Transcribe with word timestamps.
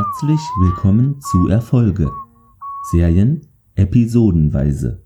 Herzlich 0.00 0.40
willkommen 0.58 1.20
zu 1.20 1.48
Erfolge. 1.48 2.10
Serien 2.90 3.46
episodenweise. 3.74 5.02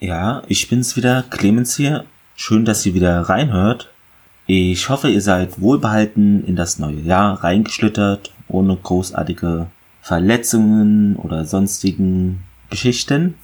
Ja, 0.00 0.42
ich 0.48 0.70
bin's 0.70 0.96
wieder, 0.96 1.24
Clemens 1.28 1.76
hier. 1.76 2.06
Schön, 2.34 2.64
dass 2.64 2.86
ihr 2.86 2.94
wieder 2.94 3.20
reinhört. 3.20 3.90
Ich 4.46 4.88
hoffe, 4.88 5.10
ihr 5.10 5.20
seid 5.20 5.60
wohlbehalten 5.60 6.42
in 6.46 6.56
das 6.56 6.78
neue 6.78 7.00
Jahr 7.00 7.44
reingeschlittert, 7.44 8.32
ohne 8.48 8.76
großartige 8.76 9.66
Verletzungen 10.00 11.16
oder 11.16 11.44
sonstigen 11.44 12.44
Geschichten. 12.70 13.34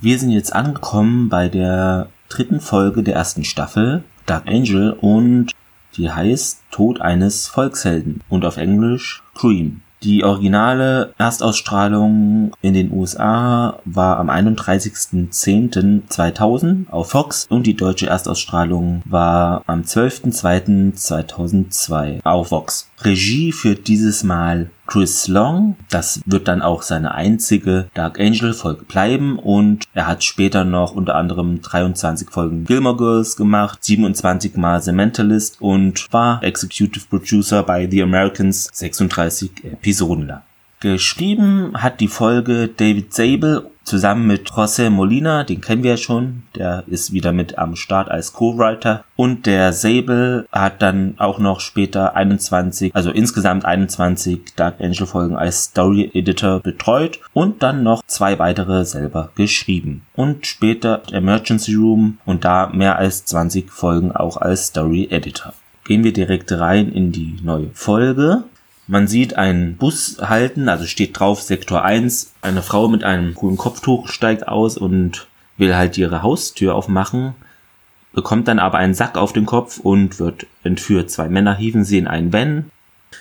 Wir 0.00 0.18
sind 0.18 0.32
jetzt 0.32 0.52
angekommen 0.52 1.30
bei 1.30 1.48
der 1.48 2.10
dritten 2.28 2.60
Folge 2.60 3.02
der 3.02 3.14
ersten 3.14 3.44
Staffel, 3.44 4.04
Dark 4.26 4.48
Angel, 4.48 4.92
und 4.92 5.50
die 5.96 6.10
heißt 6.10 6.62
Tod 6.70 7.00
eines 7.00 7.48
Volkshelden 7.48 8.22
und 8.28 8.44
auf 8.44 8.56
Englisch 8.56 9.22
Cream. 9.34 9.82
Die 10.04 10.22
originale 10.22 11.12
Erstausstrahlung 11.18 12.52
in 12.62 12.74
den 12.74 12.92
USA 12.92 13.80
war 13.84 14.18
am 14.18 14.30
31.10.2000 14.30 16.88
auf 16.90 17.10
Fox 17.10 17.48
und 17.50 17.66
die 17.66 17.74
deutsche 17.74 18.06
Erstausstrahlung 18.06 19.02
war 19.06 19.64
am 19.66 19.82
12.02.2002 19.82 22.20
auf 22.22 22.46
Fox. 22.48 22.88
Regie 23.02 23.52
führt 23.52 23.86
dieses 23.86 24.24
Mal 24.24 24.70
Chris 24.86 25.28
Long. 25.28 25.76
Das 25.90 26.20
wird 26.26 26.48
dann 26.48 26.62
auch 26.62 26.82
seine 26.82 27.14
einzige 27.14 27.88
Dark 27.94 28.18
Angel 28.18 28.52
Folge 28.54 28.84
bleiben 28.84 29.38
und 29.38 29.84
er 29.94 30.06
hat 30.06 30.24
später 30.24 30.64
noch 30.64 30.92
unter 30.92 31.14
anderem 31.14 31.60
23 31.60 32.30
Folgen 32.30 32.64
Gilmore 32.64 32.96
Girls 32.96 33.36
gemacht, 33.36 33.84
27 33.84 34.56
mal 34.56 34.82
The 34.82 34.92
Mentalist 34.92 35.60
und 35.60 36.12
war 36.12 36.42
Executive 36.42 37.06
Producer 37.08 37.62
bei 37.62 37.88
The 37.88 38.02
Americans 38.02 38.68
36 38.72 39.64
Episoden 39.64 40.26
lang. 40.26 40.42
Geschrieben 40.80 41.72
hat 41.74 41.98
die 41.98 42.06
Folge 42.06 42.68
David 42.68 43.12
Sable 43.12 43.68
zusammen 43.82 44.28
mit 44.28 44.50
José 44.50 44.90
Molina, 44.90 45.42
den 45.42 45.60
kennen 45.60 45.82
wir 45.82 45.92
ja 45.92 45.96
schon, 45.96 46.44
der 46.54 46.84
ist 46.86 47.12
wieder 47.12 47.32
mit 47.32 47.58
am 47.58 47.74
Start 47.74 48.08
als 48.08 48.32
Co-Writer 48.32 49.04
und 49.16 49.46
der 49.46 49.72
Sable 49.72 50.46
hat 50.52 50.80
dann 50.80 51.14
auch 51.18 51.40
noch 51.40 51.58
später 51.58 52.14
21, 52.14 52.94
also 52.94 53.10
insgesamt 53.10 53.64
21 53.64 54.54
Dark 54.54 54.80
Angel 54.80 55.06
Folgen 55.06 55.36
als 55.36 55.64
Story 55.64 56.12
Editor 56.14 56.60
betreut 56.60 57.18
und 57.32 57.62
dann 57.64 57.82
noch 57.82 58.02
zwei 58.06 58.38
weitere 58.38 58.84
selber 58.84 59.30
geschrieben 59.34 60.02
und 60.14 60.46
später 60.46 61.02
Emergency 61.10 61.74
Room 61.74 62.18
und 62.24 62.44
da 62.44 62.68
mehr 62.68 62.98
als 62.98 63.24
20 63.24 63.72
Folgen 63.72 64.12
auch 64.12 64.36
als 64.36 64.66
Story 64.66 65.08
Editor. 65.10 65.54
Gehen 65.84 66.04
wir 66.04 66.12
direkt 66.12 66.52
rein 66.52 66.92
in 66.92 67.10
die 67.10 67.38
neue 67.42 67.70
Folge. 67.72 68.44
Man 68.90 69.06
sieht 69.06 69.36
einen 69.36 69.76
Bus 69.76 70.16
halten, 70.18 70.70
also 70.70 70.86
steht 70.86 71.20
drauf 71.20 71.42
Sektor 71.42 71.84
1. 71.84 72.32
Eine 72.40 72.62
Frau 72.62 72.88
mit 72.88 73.04
einem 73.04 73.34
coolen 73.34 73.58
Kopftuch 73.58 74.08
steigt 74.08 74.48
aus 74.48 74.78
und 74.78 75.26
will 75.58 75.76
halt 75.76 75.98
ihre 75.98 76.22
Haustür 76.22 76.74
aufmachen, 76.74 77.34
bekommt 78.14 78.48
dann 78.48 78.58
aber 78.58 78.78
einen 78.78 78.94
Sack 78.94 79.18
auf 79.18 79.34
den 79.34 79.44
Kopf 79.44 79.78
und 79.78 80.18
wird 80.18 80.46
entführt. 80.64 81.10
Zwei 81.10 81.28
Männer 81.28 81.54
hieven 81.54 81.84
sie 81.84 81.98
in 81.98 82.06
einen 82.06 82.32
Van. 82.32 82.70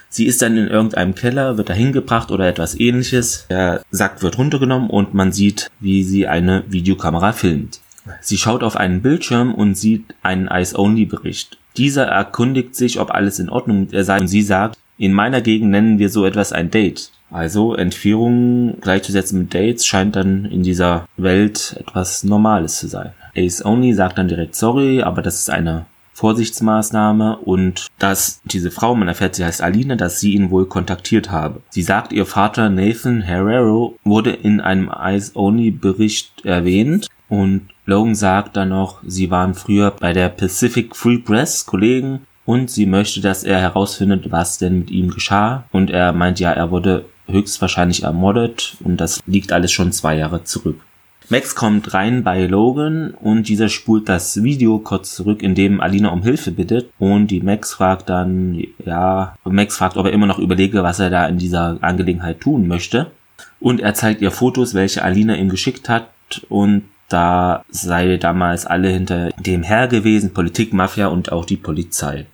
Sie 0.08 0.26
ist 0.26 0.42
dann 0.42 0.56
in 0.56 0.70
irgendeinem 0.70 1.16
Keller, 1.16 1.58
wird 1.58 1.68
dahin 1.68 1.92
gebracht 1.92 2.32
oder 2.32 2.48
etwas 2.48 2.80
ähnliches. 2.80 3.45
Der 3.50 3.84
Sack 3.92 4.23
wird 4.23 4.38
runtergenommen 4.38 4.90
und 4.90 5.14
man 5.14 5.34
sieht, 5.34 5.70
wie 5.82 6.04
sie 6.04 6.28
eine 6.28 6.64
Videokamera 6.70 7.34
filmt. 7.34 7.82
Sie 8.22 8.38
schaut 8.38 8.64
auf 8.64 8.78
einen 8.78 9.02
Bildschirm 9.02 9.54
und 9.54 9.76
sieht 9.76 10.16
einen 10.23 10.48
Eyes-Only-Bericht. 10.48 11.58
Dieser 11.76 12.06
erkundigt 12.06 12.73
sich, 12.73 13.02
ob 13.02 13.12
alles 13.12 13.40
in 13.40 13.50
Ordnung 13.50 13.82
mit 13.82 13.92
ihr 13.92 14.06
sei 14.06 14.22
und 14.22 14.30
sie 14.30 14.42
sagt, 14.42 14.78
in 14.98 15.14
meiner 15.14 15.42
Gegend 15.42 15.72
nennen 15.72 16.00
wir 16.00 16.09
so 16.09 16.26
etwas 16.26 16.53
ein 16.53 16.72
Date. 16.72 17.12
Also 17.30 17.76
Entführung 17.76 18.80
gleichzusetzen 18.80 19.39
mit 19.39 19.54
Dates 19.54 19.86
scheint 19.86 20.16
dann 20.16 20.45
in 20.45 20.64
dieser 20.64 21.08
Welt 21.17 21.76
etwas 21.80 22.23
Normales 22.23 22.80
zu 22.80 22.88
sein. 22.88 23.11
Ace 23.36 23.64
Only 23.64 23.94
sagt 23.94 24.17
dann 24.17 24.27
direkt 24.27 24.55
sorry, 24.55 25.02
aber 25.02 25.22
das 25.22 25.39
ist 25.39 25.49
eine 25.49 25.86
Vorsichtsmaßnahme 26.14 27.38
und 27.38 27.88
dass 27.99 28.42
diese 28.44 28.72
Frau, 28.72 28.95
man 28.95 29.08
erfährt, 29.08 29.36
sie 29.36 29.45
heißt 29.45 29.61
Alina, 29.61 29.95
dass 29.95 30.20
sie 30.20 30.33
ihn 30.33 30.49
wohl 30.49 30.66
kontaktiert 30.66 31.30
habe. 31.30 31.61
Sie 31.70 31.83
sagt, 31.83 32.11
ihr 32.11 32.26
Vater 32.26 32.70
Nathan 32.70 33.22
Herrero 33.22 33.99
wurde 34.04 34.32
in 34.32 34.60
einem 34.60 34.89
Eyes-Only-Bericht 34.89 36.43
erwähnt 36.43 37.08
und 37.30 37.67
Logan 37.86 38.16
sagt 38.16 38.58
dann 38.58 38.70
noch, 38.70 39.04
sie 39.05 39.30
waren 39.30 39.54
früher 39.54 39.92
bei 39.92 40.11
der 40.11 40.30
Pacific 40.30 40.95
Free 40.95 41.20
Press 41.20 41.67
Kollegen 41.67 42.22
und 42.48 42.72
sie 42.72 42.86
möchte, 42.86 43.20
dass 43.20 43.44
er 43.44 43.60
herausfindet, 43.60 44.32
was 44.32 44.58
denn 44.58 44.80
mit 44.80 44.90
ihm 44.90 45.12
geschah. 45.12 45.66
Und 45.74 45.92
er 45.92 46.14
meint 46.14 46.40
ja, 46.40 46.52
er 46.52 46.72
wurde 46.72 47.06
höchstwahrscheinlich 47.28 48.04
ermordet 48.04 48.78
und 48.80 49.02
das 49.02 49.22
liegt 49.28 49.52
alles 49.52 49.74
schon 49.74 49.92
zwei 49.92 50.16
Jahre 50.16 50.46
zurück. 50.46 50.80
Max 51.28 51.56
kommt 51.56 51.94
rein 51.94 52.24
bei 52.24 52.46
Logan 52.46 53.12
und 53.12 53.50
dieser 53.50 53.68
spult 53.68 54.08
das 54.08 54.44
Video 54.44 54.80
kurz 54.80 55.14
zurück, 55.14 55.44
in 55.44 55.56
dem 55.56 55.82
Alina 55.82 56.08
um 56.08 56.24
Hilfe 56.24 56.52
bittet 56.52 56.90
und 57.00 57.28
die 57.28 57.42
Max 57.42 57.74
fragt 57.74 58.08
dann, 58.08 58.64
ja, 58.86 59.36
Max 59.44 59.76
fragt, 59.76 59.98
ob 59.98 60.06
er 60.06 60.14
immer 60.14 60.26
noch 60.26 60.40
überlege, 60.40 60.84
was 60.84 61.00
er 61.00 61.10
da 61.10 61.28
in 61.28 61.38
dieser 61.38 61.78
Angelegenheit 61.82 62.40
tun 62.40 62.66
möchte 62.66 63.12
und 63.60 63.82
er 63.82 63.94
zeigt 63.94 64.22
ihr 64.22 64.32
Fotos, 64.32 64.74
welche 64.74 65.04
Alina 65.04 65.36
ihm 65.36 65.50
geschickt 65.50 65.90
hat 65.90 66.08
und 66.48 66.84
da 67.10 67.66
sei 67.68 68.16
damals 68.16 68.66
alle 68.66 68.88
hinter 68.88 69.32
dem 69.32 69.64
Herr 69.64 69.90
gewesen, 69.90 70.34
Politik, 70.34 70.72
Mafia 70.72 71.08
und 71.08 71.34
auch 71.34 71.44
die 71.44 71.58
Polizei. 71.58 72.26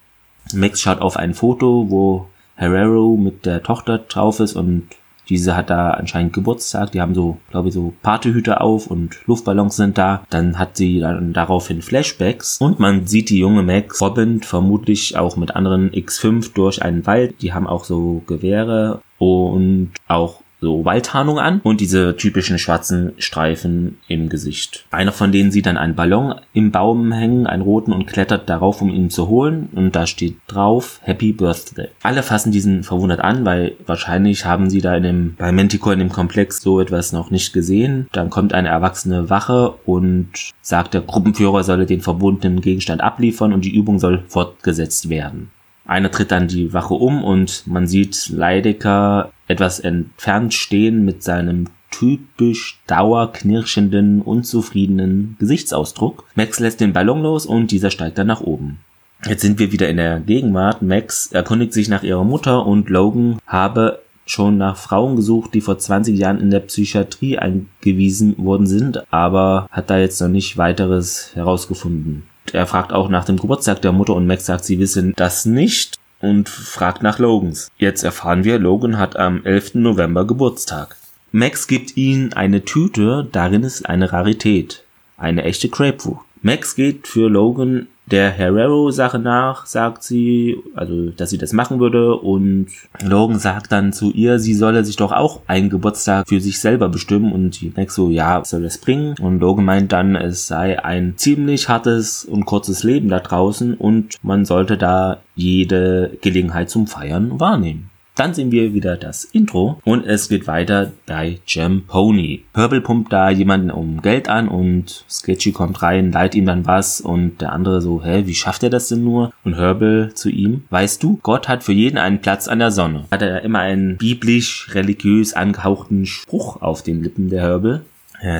Max 0.53 0.81
schaut 0.81 1.01
auf 1.01 1.17
ein 1.17 1.33
Foto, 1.33 1.85
wo 1.89 2.27
Herrero 2.55 3.17
mit 3.17 3.45
der 3.45 3.63
Tochter 3.63 3.99
drauf 3.99 4.39
ist 4.39 4.55
und 4.55 4.87
diese 5.29 5.55
hat 5.55 5.69
da 5.69 5.91
anscheinend 5.91 6.33
Geburtstag. 6.33 6.91
Die 6.91 7.01
haben 7.01 7.15
so, 7.15 7.37
glaube 7.49 7.69
ich, 7.69 7.73
so 7.73 7.93
Partyhüte 8.01 8.61
auf 8.61 8.87
und 8.87 9.25
Luftballons 9.25 9.75
sind 9.75 9.97
da. 9.97 10.25
Dann 10.29 10.59
hat 10.59 10.75
sie 10.75 10.99
dann 10.99 11.33
daraufhin 11.33 11.81
Flashbacks 11.81 12.57
und 12.59 12.79
man 12.79 13.07
sieht 13.07 13.29
die 13.29 13.39
junge 13.39 13.63
Max 13.63 14.01
robbend, 14.01 14.45
vermutlich 14.45 15.17
auch 15.17 15.37
mit 15.37 15.55
anderen 15.55 15.91
X5 15.91 16.53
durch 16.53 16.81
einen 16.81 17.05
Wald. 17.05 17.41
Die 17.41 17.53
haben 17.53 17.67
auch 17.67 17.85
so 17.85 18.21
Gewehre 18.27 19.01
und 19.17 19.91
auch 20.07 20.41
so 20.63 20.85
Waldtarnung 20.85 21.40
an 21.40 21.59
und 21.63 21.81
diese 21.81 22.16
typischen 22.16 22.57
schwarzen 22.57 23.12
Streifen 23.18 23.97
im 24.07 24.29
Gesicht. 24.29 24.85
Einer 24.91 25.12
von 25.12 25.31
denen 25.31 25.51
sieht 25.51 25.66
dann 25.66 25.78
einen 25.78 25.96
Ballon 25.96 26.35
im 26.53 26.72
Baum 26.72 27.12
hängen, 27.12 27.46
einen 27.46 27.62
roten 27.62 27.91
und 27.91 28.07
klettert 28.07 28.50
darauf, 28.50 28.81
um 28.81 28.90
ihn 28.90 29.09
zu 29.09 29.28
holen 29.28 29.69
und 29.75 29.96
da 29.96 30.07
steht 30.07 30.38
drauf 30.47 31.00
Happy 31.03 31.34
Birthday. 31.34 31.90
Alle 32.01 32.24
fassen 32.24 32.51
diesen 32.51 32.84
verwundert 32.84 33.19
an, 33.19 33.46
weil 33.46 33.75
wahrscheinlich 33.85 34.46
haben 34.46 34.69
sie 34.69 34.81
da 34.81 34.96
in 34.96 35.03
dem 35.03 35.35
bei 35.38 35.51
Manticore 35.51 35.94
in 35.94 36.00
dem 36.00 36.09
Komplex 36.09 36.62
so 36.62 36.80
etwas 36.80 37.12
noch 37.12 37.30
nicht 37.30 37.51
gesehen. 37.51 38.07
Dann 38.13 38.30
kommt 38.30 38.53
eine 38.53 38.69
erwachsene 38.69 39.30
Wache 39.30 39.75
und 39.85 40.30
sagt, 40.62 40.94
der 40.94 41.01
Gruppenführer 41.01 41.63
solle 41.63 41.85
den 41.85 42.00
verbundenen 42.01 42.62
Gegenstand 42.62 43.01
abliefern 43.01 43.51
und 43.51 43.66
die 43.66 43.75
Übung 43.75 44.00
soll 44.00 44.24
fortgesetzt 44.28 45.09
werden. 45.09 45.51
Einer 45.85 46.12
tritt 46.12 46.31
dann 46.31 46.47
die 46.47 46.72
Wache 46.74 46.94
um 46.94 47.24
und 47.24 47.68
man 47.68 47.88
sieht 47.88 48.30
Leidecker 48.30 49.32
etwas 49.47 49.79
entfernt 49.79 50.53
stehen 50.53 51.05
mit 51.05 51.23
seinem 51.23 51.67
typisch 51.91 52.81
dauerknirschenden, 52.87 54.21
unzufriedenen 54.21 55.35
Gesichtsausdruck. 55.39 56.25
Max 56.35 56.59
lässt 56.59 56.81
den 56.81 56.93
Ballon 56.93 57.21
los 57.21 57.45
und 57.45 57.71
dieser 57.71 57.91
steigt 57.91 58.17
dann 58.17 58.27
nach 58.27 58.41
oben. 58.41 58.79
Jetzt 59.25 59.41
sind 59.41 59.59
wir 59.59 59.71
wieder 59.71 59.87
in 59.89 59.97
der 59.97 60.19
Gegenwart. 60.19 60.81
Max 60.81 61.27
erkundigt 61.31 61.73
sich 61.73 61.87
nach 61.87 62.03
ihrer 62.03 62.23
Mutter 62.23 62.65
und 62.65 62.89
Logan 62.89 63.37
habe 63.45 63.99
schon 64.25 64.57
nach 64.57 64.77
Frauen 64.77 65.15
gesucht, 65.15 65.53
die 65.53 65.61
vor 65.61 65.77
20 65.77 66.17
Jahren 66.17 66.39
in 66.39 66.49
der 66.49 66.61
Psychiatrie 66.61 67.37
eingewiesen 67.37 68.35
worden 68.37 68.67
sind, 68.67 69.03
aber 69.13 69.67
hat 69.69 69.89
da 69.89 69.97
jetzt 69.97 70.19
noch 70.21 70.29
nicht 70.29 70.57
weiteres 70.57 71.31
herausgefunden. 71.35 72.23
Er 72.51 72.67
fragt 72.67 72.93
auch 72.93 73.09
nach 73.09 73.25
dem 73.25 73.37
Geburtstag 73.37 73.81
der 73.81 73.91
Mutter 73.91 74.15
und 74.15 74.27
Max 74.27 74.45
sagt, 74.45 74.65
sie 74.65 74.79
wissen 74.79 75.13
das 75.15 75.45
nicht 75.45 75.97
und 76.23 76.47
fragt 76.47 77.03
nach 77.03 77.19
Logans. 77.19 77.69
Jetzt 77.77 78.03
erfahren 78.03 78.45
wir, 78.45 78.57
Logan 78.57 78.97
hat 78.97 79.17
am 79.17 79.43
11. 79.43 79.75
November 79.75 80.25
Geburtstag. 80.25 80.95
Max 81.33 81.67
gibt 81.67 81.97
ihnen 81.97 82.31
eine 82.31 82.63
Tüte, 82.63 83.27
darin 83.29 83.63
ist 83.63 83.89
eine 83.89 84.13
Rarität. 84.13 84.85
Eine 85.17 85.43
echte 85.43 85.67
Grapefruit. 85.67 86.19
Max 86.41 86.75
geht 86.75 87.07
für 87.07 87.29
Logan 87.29 87.87
der 88.05 88.31
Herrero-Sache 88.31 89.19
nach, 89.19 89.65
sagt 89.65 90.03
sie, 90.03 90.57
also, 90.75 91.09
dass 91.11 91.29
sie 91.29 91.38
das 91.38 91.53
machen 91.53 91.79
würde 91.79 92.15
und 92.15 92.67
Logan 93.01 93.39
sagt 93.39 93.71
dann 93.71 93.94
zu 93.94 94.11
ihr, 94.11 94.39
sie 94.39 94.53
solle 94.53 94.83
sich 94.83 94.97
doch 94.97 95.11
auch 95.11 95.41
einen 95.47 95.69
Geburtstag 95.69 96.27
für 96.27 96.41
sich 96.41 96.59
selber 96.59 96.89
bestimmen 96.89 97.31
und 97.31 97.61
die 97.61 97.71
Max 97.75 97.95
so, 97.95 98.09
ja, 98.09 98.41
was 98.41 98.50
soll 98.50 98.63
das 98.63 98.77
bringen? 98.77 99.15
Und 99.21 99.39
Logan 99.39 99.65
meint 99.65 99.91
dann, 99.91 100.15
es 100.15 100.47
sei 100.47 100.83
ein 100.83 101.13
ziemlich 101.15 101.69
hartes 101.69 102.25
und 102.25 102.45
kurzes 102.45 102.83
Leben 102.83 103.07
da 103.07 103.19
draußen 103.19 103.75
und 103.75 104.17
man 104.21 104.45
sollte 104.45 104.77
da 104.77 105.21
jede 105.35 106.17
Gelegenheit 106.21 106.69
zum 106.69 106.88
Feiern 106.88 107.39
wahrnehmen. 107.39 107.89
Dann 108.15 108.36
sehen 108.36 108.51
wir 108.51 108.75
wieder 108.75 108.95
das 108.95 109.24
Intro 109.24 109.80
und 109.83 110.06
es 110.06 110.30
geht 110.30 110.45
weiter 110.45 110.92
bei 111.07 111.39
Jam 111.48 111.83
Pony. 111.88 112.44
Purple 112.54 112.81
pumpt 112.81 113.12
da 113.12 113.31
jemanden 113.31 113.71
um 113.71 114.04
Geld 114.04 114.30
an 114.30 114.48
und 114.48 115.04
Sketchy 115.10 115.51
kommt 115.51 115.81
rein, 115.81 116.12
leiht 116.12 116.36
ihm 116.36 116.45
dann 116.45 116.68
was 116.68 117.01
und 117.01 117.42
der 117.42 117.51
andere 117.51 117.81
so, 117.81 118.04
hä, 118.04 118.24
wie 118.27 118.36
schafft 118.36 118.62
er 118.62 118.69
das 118.69 118.88
denn 118.88 119.04
nur? 119.04 119.33
Und 119.44 119.56
Herbal 119.56 120.12
zu 120.13 120.30
ihm, 120.30 120.65
weißt 120.69 121.01
du, 121.01 121.19
Gott 121.24 121.50
hat 121.50 121.63
für 121.63 121.74
jeden 121.74 121.98
einen 121.98 122.21
Platz 122.21 122.48
an 122.48 122.60
der 122.60 122.69
Sonne. 122.69 123.06
Hat 123.10 123.24
er 123.24 123.42
immer 123.42 123.60
einen 123.60 123.98
biblisch-religiös 123.98 125.33
angehauchten 125.33 126.06
Spruch 126.06 126.62
auf 126.62 126.83
den 126.83 127.01
Lippen 127.01 127.30
der 127.30 127.42
Herbal. 127.42 127.81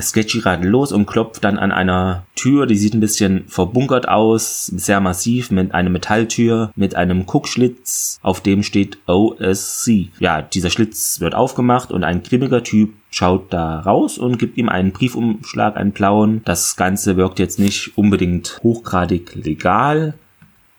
Sketchy 0.00 0.40
radelt 0.40 0.70
los 0.70 0.92
und 0.92 1.06
klopft 1.06 1.44
dann 1.44 1.58
an 1.58 1.72
einer 1.72 2.24
Tür, 2.34 2.66
die 2.66 2.76
sieht 2.76 2.94
ein 2.94 3.00
bisschen 3.00 3.44
verbunkert 3.48 4.08
aus, 4.08 4.66
sehr 4.66 5.00
massiv, 5.00 5.50
mit 5.50 5.74
einer 5.74 5.90
Metalltür, 5.90 6.72
mit 6.74 6.94
einem 6.94 7.26
Guckschlitz, 7.26 8.18
auf 8.22 8.40
dem 8.40 8.62
steht 8.62 8.98
OSC. 9.06 10.08
Ja, 10.18 10.42
dieser 10.42 10.70
Schlitz 10.70 11.20
wird 11.20 11.34
aufgemacht 11.34 11.92
und 11.92 12.04
ein 12.04 12.22
grimmiger 12.22 12.62
Typ 12.62 12.94
schaut 13.10 13.52
da 13.52 13.80
raus 13.80 14.18
und 14.18 14.38
gibt 14.38 14.56
ihm 14.56 14.68
einen 14.68 14.92
Briefumschlag, 14.92 15.76
einen 15.76 15.92
blauen. 15.92 16.42
Das 16.44 16.76
Ganze 16.76 17.16
wirkt 17.16 17.38
jetzt 17.38 17.58
nicht 17.58 17.96
unbedingt 17.96 18.60
hochgradig 18.62 19.34
legal. 19.34 20.14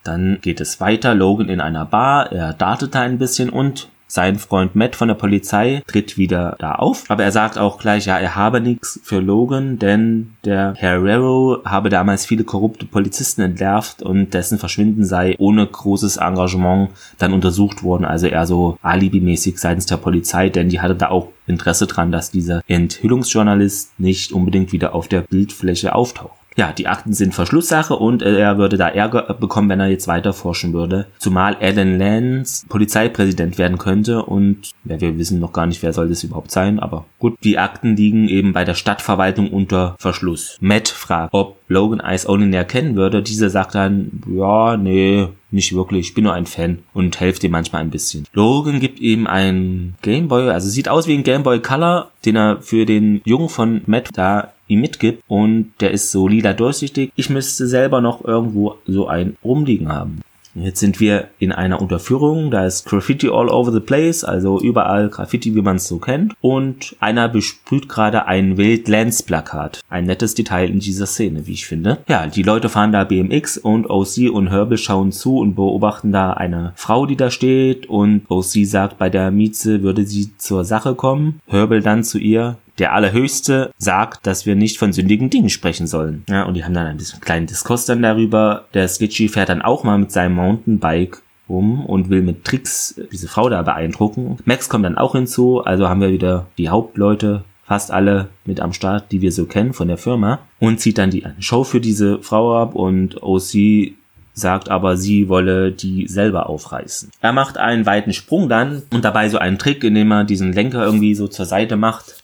Dann 0.03 0.39
geht 0.41 0.61
es 0.61 0.79
weiter, 0.79 1.15
Logan 1.15 1.49
in 1.49 1.61
einer 1.61 1.85
Bar, 1.85 2.31
er 2.31 2.53
dartet 2.53 2.93
da 2.93 3.01
ein 3.01 3.17
bisschen 3.17 3.49
und 3.49 3.89
sein 4.15 4.39
Freund 4.39 4.75
Matt 4.75 4.95
von 4.95 5.09
der 5.09 5.15
Polizei 5.15 5.83
tritt 5.88 6.17
wieder 6.17 6.56
da 6.59 6.75
auf, 6.75 7.03
aber 7.09 7.23
er 7.23 7.31
sagt 7.31 7.57
auch 7.57 7.77
gleich, 7.77 8.06
ja, 8.06 8.17
er 8.17 8.35
habe 8.35 8.62
nichts 8.62 9.00
für 9.03 9.19
Logan, 9.19 9.77
denn 9.77 10.31
der 10.44 10.73
Herrero 10.75 11.59
habe 11.65 11.89
damals 11.89 12.25
viele 12.25 12.45
korrupte 12.45 12.85
Polizisten 12.85 13.41
entlarvt 13.41 14.01
und 14.01 14.33
dessen 14.33 14.57
Verschwinden 14.57 15.06
sei 15.06 15.35
ohne 15.38 15.67
großes 15.67 16.17
Engagement 16.17 16.89
dann 17.17 17.33
untersucht 17.33 17.83
worden, 17.83 18.06
also 18.06 18.27
eher 18.27 18.47
so 18.47 18.77
alibimäßig 18.81 19.59
seitens 19.59 19.85
der 19.85 19.97
Polizei, 19.97 20.50
denn 20.50 20.69
die 20.69 20.79
hatte 20.79 20.95
da 20.95 21.09
auch 21.09 21.29
Interesse 21.45 21.85
dran, 21.85 22.12
dass 22.12 22.31
dieser 22.31 22.62
Enthüllungsjournalist 22.67 24.00
nicht 24.00 24.31
unbedingt 24.31 24.71
wieder 24.71 24.95
auf 24.95 25.07
der 25.07 25.21
Bildfläche 25.21 25.94
auftaucht 25.94 26.44
ja, 26.55 26.71
die 26.71 26.87
Akten 26.87 27.13
sind 27.13 27.33
Verschlusssache 27.33 27.95
und 27.95 28.21
er 28.21 28.57
würde 28.57 28.77
da 28.77 28.87
Ärger 28.87 29.35
bekommen, 29.39 29.69
wenn 29.69 29.79
er 29.79 29.87
jetzt 29.87 30.07
weiter 30.07 30.33
forschen 30.33 30.73
würde. 30.73 31.07
Zumal 31.19 31.57
Alan 31.59 31.99
Lance 31.99 32.65
Polizeipräsident 32.67 33.57
werden 33.57 33.77
könnte 33.77 34.23
und 34.23 34.71
ja, 34.85 34.99
wir 35.01 35.17
wissen 35.17 35.39
noch 35.39 35.53
gar 35.53 35.65
nicht, 35.65 35.83
wer 35.83 35.93
soll 35.93 36.09
das 36.09 36.23
überhaupt 36.23 36.51
sein, 36.51 36.79
aber 36.79 37.05
gut, 37.19 37.37
die 37.43 37.57
Akten 37.57 37.95
liegen 37.95 38.27
eben 38.27 38.53
bei 38.53 38.63
der 38.63 38.73
Stadtverwaltung 38.73 39.51
unter 39.51 39.95
Verschluss. 39.99 40.57
Matt 40.61 40.87
fragt, 40.87 41.33
ob 41.33 41.57
Logan 41.67 42.01
Ice 42.05 42.29
Only 42.29 42.47
näher 42.47 42.65
kennen 42.65 42.95
würde. 42.95 43.21
Dieser 43.21 43.49
sagt 43.49 43.75
dann, 43.75 44.21
ja, 44.27 44.77
nee, 44.77 45.27
nicht 45.55 45.73
wirklich, 45.73 46.09
ich 46.09 46.13
bin 46.13 46.25
nur 46.25 46.33
ein 46.33 46.45
Fan 46.45 46.79
und 46.93 47.19
helfe 47.19 47.39
dir 47.39 47.49
manchmal 47.49 47.81
ein 47.81 47.89
bisschen. 47.89 48.25
Logan 48.33 48.79
gibt 48.79 48.99
ihm 48.99 49.25
ein 49.25 49.95
Gameboy, 50.01 50.49
also 50.49 50.69
sieht 50.69 50.89
aus 50.89 51.07
wie 51.07 51.15
ein 51.15 51.23
Gameboy 51.23 51.59
Color, 51.61 52.11
den 52.25 52.35
er 52.35 52.61
für 52.61 52.85
den 52.85 53.21
Jungen 53.25 53.49
von 53.49 53.81
Matt 53.87 54.09
da 54.13 54.51
ihm 54.67 54.81
mitgibt 54.81 55.23
und 55.27 55.73
der 55.79 55.91
ist 55.91 56.11
so 56.11 56.27
lila 56.27 56.53
durchsichtig. 56.53 57.11
Ich 57.15 57.29
müsste 57.29 57.67
selber 57.67 58.01
noch 58.01 58.23
irgendwo 58.23 58.75
so 58.85 59.07
ein 59.07 59.37
rumliegen 59.43 59.89
haben. 59.89 60.21
Jetzt 60.55 60.79
sind 60.79 61.01
wir 61.01 61.27
in 61.37 61.51
einer 61.51 61.81
Unterführung, 61.81 62.49
da 62.49 62.65
ist 62.65 62.85
Graffiti 62.85 63.27
all 63.27 63.49
over 63.49 63.73
the 63.73 63.81
place, 63.81 64.23
also 64.23 64.59
überall 64.61 65.09
Graffiti, 65.09 65.53
wie 65.53 65.61
man 65.61 65.75
es 65.75 65.87
so 65.87 65.99
kennt. 65.99 66.33
Und 66.39 66.95
einer 67.01 67.27
besprüht 67.27 67.89
gerade 67.89 68.25
ein 68.25 68.57
Wildlands-Plakat. 68.57 69.81
Ein 69.89 70.05
nettes 70.05 70.33
Detail 70.33 70.69
in 70.69 70.79
dieser 70.79 71.07
Szene, 71.07 71.45
wie 71.45 71.53
ich 71.53 71.65
finde. 71.65 71.97
Ja, 72.07 72.27
die 72.27 72.43
Leute 72.43 72.69
fahren 72.69 72.93
da 72.93 73.03
BMX 73.03 73.57
und 73.57 73.89
OC 73.89 74.31
und 74.31 74.49
Herbal 74.49 74.77
schauen 74.77 75.11
zu 75.11 75.39
und 75.39 75.55
beobachten 75.55 76.13
da 76.13 76.31
eine 76.31 76.71
Frau, 76.75 77.05
die 77.05 77.17
da 77.17 77.29
steht. 77.29 77.87
Und 77.87 78.23
OC 78.29 78.65
sagt, 78.65 78.97
bei 78.97 79.09
der 79.09 79.31
Mieze 79.31 79.83
würde 79.83 80.05
sie 80.05 80.37
zur 80.37 80.63
Sache 80.63 80.95
kommen. 80.95 81.41
Herbal 81.47 81.81
dann 81.81 82.03
zu 82.03 82.17
ihr, 82.17 82.57
der 82.80 82.94
Allerhöchste 82.94 83.72
sagt, 83.77 84.27
dass 84.27 84.45
wir 84.45 84.56
nicht 84.56 84.77
von 84.77 84.94
sündigen 84.94 85.30
Dingen 85.30 85.50
sprechen 85.50 85.88
sollen. 85.88 86.24
Ja, 86.30 86.44
und 86.44 86.56
die 86.56 86.63
haben 86.63 86.74
dann 86.74 86.88
ein 86.88 86.98
bisschen 86.98 87.22
kleinen 87.22 87.48
Diskurs 87.48 87.86
dann 87.86 88.01
darüber. 88.01 88.66
Der 88.74 88.88
Sketchy 88.88 89.30
fährt 89.30 89.50
dann 89.50 89.62
auch 89.62 89.83
mal 89.83 89.98
mit 89.98 90.12
seinem 90.12 90.36
Mountainbike 90.36 91.22
rum 91.48 91.86
und 91.86 92.10
will 92.10 92.22
mit 92.22 92.44
Tricks 92.44 93.00
diese 93.12 93.27
Frau 93.27 93.50
da 93.50 93.62
beeindrucken. 93.62 94.38
Max 94.45 94.68
kommt 94.68 94.86
dann 94.86 94.98
auch 94.98 95.13
hinzu, 95.13 95.63
also 95.63 95.88
haben 95.88 96.01
wir 96.01 96.12
wieder 96.12 96.48
die 96.57 96.69
Hauptleute 96.69 97.44
fast 97.66 97.92
alle 97.92 98.30
mit 98.45 98.60
am 98.60 98.74
Start, 98.74 99.12
die 99.12 99.22
wir 99.22 99.31
so 99.31 99.45
kennen 99.45 99.74
von 99.74 99.88
der 99.88 99.98
Firma 99.98 100.39
und 100.60 100.80
zieht 100.80 100.98
dann 100.98 101.10
die 101.10 101.24
Show 101.39 101.63
für 101.63 101.81
diese 101.81 102.19
Frau 102.22 102.60
ab 102.60 102.75
und 102.75 103.22
OC 103.24 103.94
sagt 104.36 104.69
aber, 104.69 104.98
sie 104.98 105.30
wolle 105.30 105.72
die 105.72 106.07
selber 106.07 106.50
aufreißen. 106.50 107.10
Er 107.22 107.31
macht 107.31 107.57
einen 107.57 107.86
weiten 107.86 108.12
Sprung 108.12 108.50
dann 108.50 108.83
und 108.92 109.06
dabei 109.06 109.30
so 109.30 109.38
einen 109.38 109.57
Trick, 109.57 109.83
indem 109.83 110.12
er 110.12 110.25
diesen 110.25 110.51
Lenker 110.51 110.83
irgendwie 110.83 111.16
so 111.16 111.27
zur 111.27 111.45
Seite 111.45 111.77
macht 111.77 112.14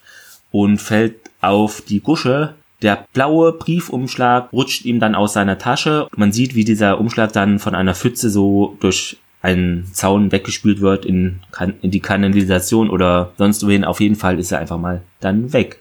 und 0.51 0.79
fällt 0.79 1.15
auf 1.41 1.81
die 1.81 2.01
Gusche. 2.01 2.55
Der 2.81 3.05
blaue 3.13 3.53
Briefumschlag 3.53 4.51
rutscht 4.51 4.85
ihm 4.85 4.99
dann 4.99 5.15
aus 5.15 5.33
seiner 5.33 5.57
Tasche. 5.57 6.07
Man 6.15 6.31
sieht, 6.31 6.55
wie 6.55 6.63
dieser 6.63 6.99
Umschlag 6.99 7.31
dann 7.33 7.59
von 7.59 7.75
einer 7.75 7.93
Pfütze 7.93 8.29
so 8.29 8.75
durch 8.79 9.17
einen 9.41 9.87
Zaun 9.93 10.31
weggespült 10.31 10.81
wird 10.81 11.05
in, 11.05 11.39
in 11.81 11.91
die 11.91 11.99
Kanalisation 11.99 12.89
oder 12.89 13.33
sonst 13.37 13.65
wohin. 13.65 13.83
Auf 13.83 13.99
jeden 13.99 14.15
Fall 14.15 14.39
ist 14.39 14.51
er 14.51 14.59
einfach 14.59 14.77
mal 14.77 15.01
dann 15.19 15.53
weg. 15.53 15.79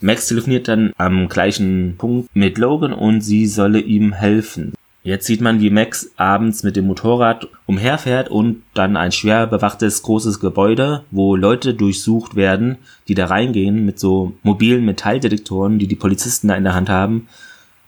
Max 0.00 0.28
telefoniert 0.28 0.68
dann 0.68 0.92
am 0.98 1.28
gleichen 1.28 1.94
Punkt 1.96 2.34
mit 2.34 2.58
Logan 2.58 2.92
und 2.92 3.22
sie 3.22 3.46
solle 3.46 3.80
ihm 3.80 4.12
helfen. 4.12 4.74
Jetzt 5.06 5.26
sieht 5.26 5.40
man, 5.40 5.60
wie 5.60 5.70
Max 5.70 6.10
abends 6.16 6.64
mit 6.64 6.74
dem 6.74 6.88
Motorrad 6.88 7.46
umherfährt 7.66 8.28
und 8.28 8.64
dann 8.74 8.96
ein 8.96 9.12
schwer 9.12 9.46
bewachtes 9.46 10.02
großes 10.02 10.40
Gebäude, 10.40 11.04
wo 11.12 11.36
Leute 11.36 11.74
durchsucht 11.74 12.34
werden, 12.34 12.78
die 13.06 13.14
da 13.14 13.26
reingehen 13.26 13.84
mit 13.84 14.00
so 14.00 14.32
mobilen 14.42 14.84
Metalldetektoren, 14.84 15.78
die 15.78 15.86
die 15.86 15.94
Polizisten 15.94 16.48
da 16.48 16.56
in 16.56 16.64
der 16.64 16.74
Hand 16.74 16.88
haben. 16.88 17.28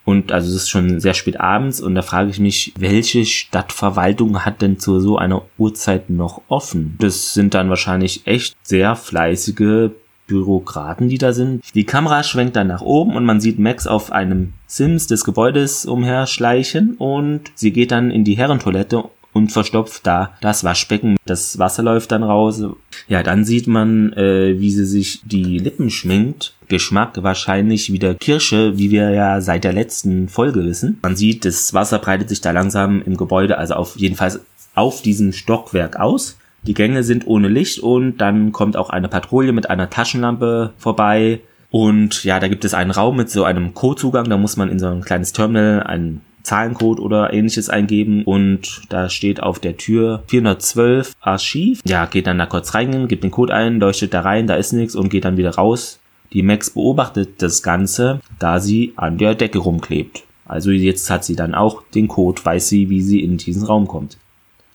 Und 0.04 0.30
also 0.30 0.48
es 0.48 0.62
ist 0.62 0.68
schon 0.68 1.00
sehr 1.00 1.14
spät 1.14 1.40
abends 1.40 1.80
und 1.80 1.96
da 1.96 2.02
frage 2.02 2.30
ich 2.30 2.38
mich, 2.38 2.72
welche 2.78 3.24
Stadtverwaltung 3.24 4.44
hat 4.44 4.62
denn 4.62 4.78
zu 4.78 5.00
so 5.00 5.18
einer 5.18 5.42
Uhrzeit 5.58 6.10
noch 6.10 6.42
offen? 6.46 6.94
Das 7.00 7.34
sind 7.34 7.52
dann 7.52 7.68
wahrscheinlich 7.68 8.28
echt 8.28 8.54
sehr 8.62 8.94
fleißige 8.94 9.90
Bürokraten, 10.28 11.08
die 11.08 11.18
da 11.18 11.32
sind. 11.32 11.64
Die 11.74 11.84
Kamera 11.84 12.22
schwenkt 12.22 12.54
dann 12.54 12.68
nach 12.68 12.82
oben 12.82 13.16
und 13.16 13.24
man 13.24 13.40
sieht 13.40 13.58
Max 13.58 13.88
auf 13.88 14.12
einem 14.12 14.52
Sims 14.68 15.08
des 15.08 15.24
Gebäudes 15.24 15.86
umherschleichen 15.86 16.94
und 16.98 17.40
sie 17.56 17.72
geht 17.72 17.90
dann 17.90 18.12
in 18.12 18.22
die 18.22 18.36
Herrentoilette 18.36 19.04
und 19.32 19.52
verstopft 19.52 20.06
da 20.06 20.36
das 20.40 20.64
Waschbecken. 20.64 21.16
Das 21.24 21.58
Wasser 21.58 21.82
läuft 21.82 22.12
dann 22.12 22.22
raus. 22.22 22.62
Ja, 23.08 23.22
dann 23.22 23.44
sieht 23.44 23.66
man, 23.66 24.12
äh, 24.14 24.58
wie 24.58 24.70
sie 24.70 24.84
sich 24.84 25.20
die 25.24 25.58
Lippen 25.58 25.90
schminkt. 25.90 26.54
Geschmack 26.68 27.22
wahrscheinlich 27.22 27.92
wieder 27.92 28.14
Kirsche, 28.14 28.76
wie 28.78 28.90
wir 28.90 29.10
ja 29.10 29.40
seit 29.40 29.64
der 29.64 29.72
letzten 29.72 30.28
Folge 30.28 30.64
wissen. 30.64 30.98
Man 31.02 31.16
sieht, 31.16 31.44
das 31.44 31.72
Wasser 31.72 31.98
breitet 31.98 32.28
sich 32.28 32.40
da 32.40 32.50
langsam 32.50 33.02
im 33.02 33.16
Gebäude, 33.16 33.58
also 33.58 33.74
auf 33.74 33.96
jeden 33.96 34.16
Fall 34.16 34.40
auf 34.74 35.02
diesem 35.02 35.32
Stockwerk 35.32 35.96
aus. 35.96 36.36
Die 36.68 36.74
Gänge 36.74 37.02
sind 37.02 37.26
ohne 37.26 37.48
Licht 37.48 37.78
und 37.78 38.18
dann 38.18 38.52
kommt 38.52 38.76
auch 38.76 38.90
eine 38.90 39.08
Patrouille 39.08 39.54
mit 39.54 39.70
einer 39.70 39.88
Taschenlampe 39.88 40.74
vorbei. 40.76 41.40
Und 41.70 42.24
ja, 42.24 42.40
da 42.40 42.48
gibt 42.48 42.62
es 42.66 42.74
einen 42.74 42.90
Raum 42.90 43.16
mit 43.16 43.30
so 43.30 43.44
einem 43.44 43.72
Codezugang. 43.72 44.28
Da 44.28 44.36
muss 44.36 44.58
man 44.58 44.68
in 44.68 44.78
so 44.78 44.86
ein 44.86 45.00
kleines 45.00 45.32
Terminal 45.32 45.82
einen 45.84 46.20
Zahlencode 46.42 47.00
oder 47.00 47.32
ähnliches 47.32 47.70
eingeben 47.70 48.22
und 48.22 48.82
da 48.90 49.08
steht 49.08 49.42
auf 49.42 49.60
der 49.60 49.78
Tür 49.78 50.24
412 50.26 51.14
Archiv. 51.22 51.80
Ja, 51.86 52.04
geht 52.04 52.26
dann 52.26 52.36
da 52.36 52.44
kurz 52.44 52.74
rein, 52.74 53.08
gibt 53.08 53.24
den 53.24 53.30
Code 53.30 53.54
ein, 53.54 53.80
leuchtet 53.80 54.12
da 54.12 54.20
rein, 54.20 54.46
da 54.46 54.54
ist 54.56 54.74
nichts 54.74 54.94
und 54.94 55.08
geht 55.08 55.24
dann 55.24 55.38
wieder 55.38 55.54
raus. 55.54 56.00
Die 56.34 56.42
Max 56.42 56.68
beobachtet 56.68 57.40
das 57.40 57.62
Ganze, 57.62 58.20
da 58.38 58.60
sie 58.60 58.92
an 58.96 59.16
der 59.16 59.34
Decke 59.34 59.58
rumklebt. 59.58 60.24
Also 60.44 60.70
jetzt 60.70 61.08
hat 61.08 61.24
sie 61.24 61.34
dann 61.34 61.54
auch 61.54 61.82
den 61.94 62.08
Code, 62.08 62.44
weiß 62.44 62.68
sie, 62.68 62.90
wie 62.90 63.00
sie 63.00 63.22
in 63.22 63.38
diesen 63.38 63.64
Raum 63.64 63.88
kommt. 63.88 64.18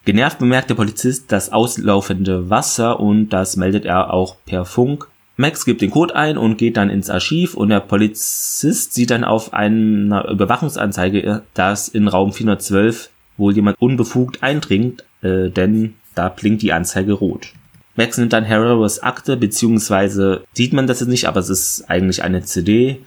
Genervt 0.06 0.40
bemerkt 0.40 0.70
der 0.70 0.76
Polizist 0.76 1.32
das 1.32 1.54
auslaufende 1.54 2.50
Wasser 2.50 3.00
und 3.00 3.30
das 3.30 3.56
meldet 3.56 3.86
er 3.86 4.14
auch 4.14 4.36
per 4.46 4.66
Funk. 4.66 5.08
Max 5.38 5.64
gibt 5.64 5.82
den 5.82 5.92
Code 5.92 6.16
ein 6.16 6.38
und 6.38 6.58
geht 6.58 6.76
dann 6.76 6.90
ins 6.90 7.10
Archiv 7.10 7.56
und 7.56 7.70
der 7.70 7.80
Polizist 7.80 8.94
sieht 8.94 9.12
dann 9.12 9.24
auf 9.24 9.54
einer 9.54 10.30
Überwachungsanzeige, 10.30 11.44
dass 11.54 11.88
in 11.88 12.08
Raum 12.08 12.34
412 12.34 13.10
wohl 13.38 13.56
jemand 13.56 13.82
unbefugt 13.82 14.44
eindringt, 14.44 15.06
äh, 15.22 15.50
denn 15.50 15.96
da 16.16 16.30
blinkt 16.30 16.62
die 16.62 16.74
Anzeige 16.74 17.14
rot. 17.14 17.54
Max 17.96 18.18
nimmt 18.18 18.34
dann 18.34 18.48
Harrows 18.48 19.00
Akte, 19.00 19.38
beziehungsweise 19.38 20.44
sieht 20.54 20.74
man 20.74 20.86
das 20.86 21.00
jetzt 21.00 21.10
nicht, 21.10 21.28
aber 21.28 21.40
es 21.40 21.50
ist 21.50 21.90
eigentlich 21.90 22.24
eine 22.24 22.44
CD 22.44 23.00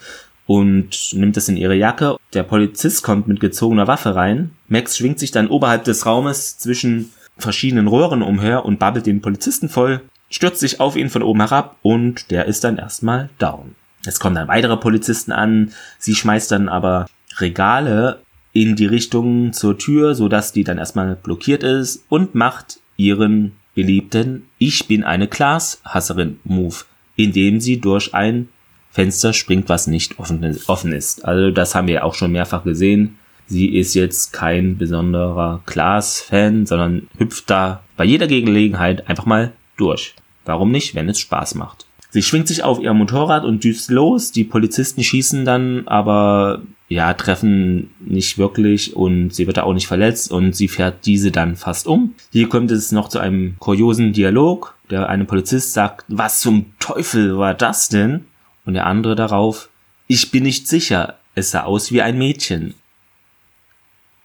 und 0.47 1.13
nimmt 1.13 1.37
es 1.37 1.49
in 1.49 1.57
ihre 1.57 1.75
Jacke. 1.75 2.17
Der 2.33 2.43
Polizist 2.43 3.03
kommt 3.03 3.29
mit 3.29 3.41
gezogener 3.41 3.87
Waffe 3.87 4.15
rein. 4.15 4.53
Max 4.69 4.97
schwingt 4.97 5.19
sich 5.19 5.31
dann 5.31 5.49
oberhalb 5.49 5.85
des 5.85 6.07
Raumes 6.07 6.59
zwischen 6.59 7.13
verschiedenen 7.37 7.89
Röhren 7.89 8.23
umher 8.23 8.65
und 8.65 8.79
babbelt 8.79 9.07
den 9.07 9.21
Polizisten 9.21 9.69
voll, 9.69 10.01
stürzt 10.31 10.61
sich 10.61 10.81
auf 10.81 10.97
ihn 10.97 11.11
von 11.11 11.23
oben 11.23 11.41
herab 11.41 11.77
und 11.83 12.31
der 12.31 12.47
ist 12.47 12.65
dann 12.65 12.79
erstmal 12.79 13.29
down. 13.39 13.75
Es 14.07 14.21
kommen 14.21 14.37
dann 14.37 14.49
weitere 14.49 14.77
Polizisten 14.77 15.33
an, 15.33 15.73
sie 15.99 16.15
schmeißt 16.15 16.51
dann 16.51 16.69
aber 16.69 17.07
Regale 17.39 18.21
in 18.53 18.77
die 18.77 18.87
Richtung 18.87 19.53
zur 19.53 19.77
Tür, 19.77 20.15
sodass 20.15 20.53
die 20.53 20.65
dann 20.65 20.79
erstmal 20.79 21.17
blockiert 21.17 21.63
ist 21.63 22.05
und 22.09 22.35
macht 22.35 22.79
ihren 22.97 23.53
beliebten 23.75 24.47
Ich 24.59 24.89
bin 24.89 25.05
eine 25.05 25.29
Glashasserin 25.29 26.41
Move, 26.45 26.77
indem 27.17 27.61
sie 27.61 27.81
durch 27.81 28.15
ein 28.15 28.49
Fenster 28.97 29.35
springt, 29.35 29.69
was 29.69 29.87
nicht 29.87 30.19
offen 30.19 30.93
ist. 30.93 31.23
Also 31.23 31.51
das 31.51 31.75
haben 31.75 31.87
wir 31.87 32.03
auch 32.03 32.15
schon 32.15 32.33
mehrfach 32.33 32.65
gesehen. 32.65 33.19
Sie 33.47 33.77
ist 33.77 33.93
jetzt 33.95 34.33
kein 34.33 34.79
besonderer 34.79 35.61
Glas-Fan, 35.67 36.65
sondern 36.65 37.07
hüpft 37.19 37.51
da 37.51 37.83
bei 37.99 38.05
jeder 38.05 38.27
Gelegenheit 38.27 39.07
einfach 39.07 39.27
mal 39.27 39.53
durch. 39.77 40.15
Warum 40.47 40.71
nicht, 40.71 40.95
wenn 40.95 41.11
es 41.11 41.21
Spaß 41.21 41.57
macht? 41.57 41.85
Sie 42.09 42.23
schwingt 42.23 42.49
sich 42.49 42.63
auf 42.63 42.81
ihr 42.81 42.95
Motorrad 42.95 43.45
und 43.45 43.65
düst 43.65 43.91
los. 43.91 44.33
Die 44.33 44.45
Polizisten 44.45 45.05
schießen 45.05 45.45
dann, 45.45 45.87
aber 45.87 46.63
ja, 46.89 47.13
treffen 47.13 47.91
nicht 48.01 48.39
wirklich 48.39 48.97
und 48.97 49.35
sie 49.35 49.47
wird 49.47 49.59
da 49.59 49.65
auch 49.65 49.75
nicht 49.75 49.89
verletzt 49.89 50.33
und 50.33 50.57
sie 50.57 50.69
fährt 50.69 51.05
diese 51.05 51.31
dann 51.31 51.57
fast 51.57 51.87
um. 51.87 52.15
Hier 52.33 52.49
kommt 52.49 52.71
es 52.71 52.93
noch 52.93 53.11
zu 53.11 53.19
einem 53.19 53.57
kuriosen 53.59 54.15
Dialog. 54.15 54.75
Der 54.89 55.11
eine 55.11 55.27
Polizist 55.27 55.75
sagt, 55.75 56.07
was 56.09 56.41
zum 56.41 56.73
Teufel 56.79 57.37
war 57.37 57.53
das 57.53 57.91
denn? 57.91 58.25
Und 58.67 58.75
der 58.75 58.87
andere 58.87 59.15
darauf, 59.15 59.71
ich 60.07 60.31
bin 60.31 60.43
nicht 60.43 60.69
sicher, 60.69 61.19
es 61.35 61.53
sah 61.53 61.63
aus 61.63 61.91
wie 61.93 62.03
ein 62.03 62.19
Mädchen. 62.19 62.75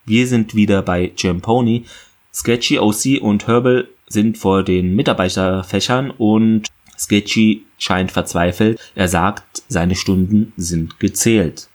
Wir 0.05 0.27
sind 0.27 0.55
wieder 0.55 0.81
bei 0.81 1.11
Jim 1.15 1.41
Pony. 1.41 1.85
Sketchy, 2.33 2.79
OC 2.79 3.21
und 3.21 3.47
Herbal 3.47 3.87
sind 4.07 4.37
vor 4.37 4.63
den 4.63 4.95
Mitarbeiterfächern 4.95 6.11
und 6.11 6.67
Sketchy 6.97 7.65
scheint 7.77 8.11
verzweifelt. 8.11 8.79
Er 8.95 9.07
sagt, 9.07 9.63
seine 9.67 9.95
Stunden 9.95 10.53
sind 10.57 10.99
gezählt. 10.99 11.67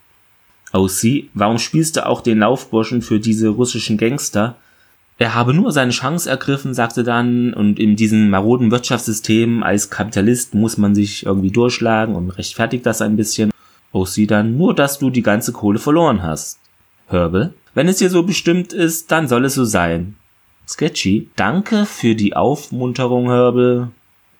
OC, 0.72 1.30
warum 1.34 1.58
spielst 1.58 1.96
du 1.96 2.06
auch 2.06 2.20
den 2.20 2.40
Laufburschen 2.40 3.00
für 3.00 3.20
diese 3.20 3.48
russischen 3.48 3.96
Gangster? 3.96 4.56
Er 5.18 5.34
habe 5.34 5.54
nur 5.54 5.72
seine 5.72 5.92
Chance 5.92 6.28
ergriffen, 6.28 6.74
sagte 6.74 7.02
dann, 7.02 7.54
und 7.54 7.78
in 7.78 7.96
diesem 7.96 8.28
maroden 8.28 8.70
Wirtschaftssystem 8.70 9.62
als 9.62 9.88
Kapitalist 9.88 10.54
muss 10.54 10.76
man 10.76 10.94
sich 10.94 11.24
irgendwie 11.24 11.50
durchschlagen 11.50 12.14
und 12.14 12.30
rechtfertigt 12.30 12.84
das 12.84 13.00
ein 13.00 13.16
bisschen. 13.16 13.50
OC 13.92 14.28
dann, 14.28 14.58
nur 14.58 14.74
dass 14.74 14.98
du 14.98 15.08
die 15.08 15.22
ganze 15.22 15.52
Kohle 15.52 15.78
verloren 15.78 16.22
hast. 16.22 16.58
Herbel, 17.08 17.54
wenn 17.72 17.88
es 17.88 17.96
dir 17.98 18.10
so 18.10 18.24
bestimmt 18.24 18.74
ist, 18.74 19.10
dann 19.10 19.26
soll 19.26 19.46
es 19.46 19.54
so 19.54 19.64
sein. 19.64 20.16
Sketchy, 20.68 21.30
danke 21.36 21.86
für 21.86 22.14
die 22.14 22.36
Aufmunterung, 22.36 23.30
Herbel. 23.30 23.88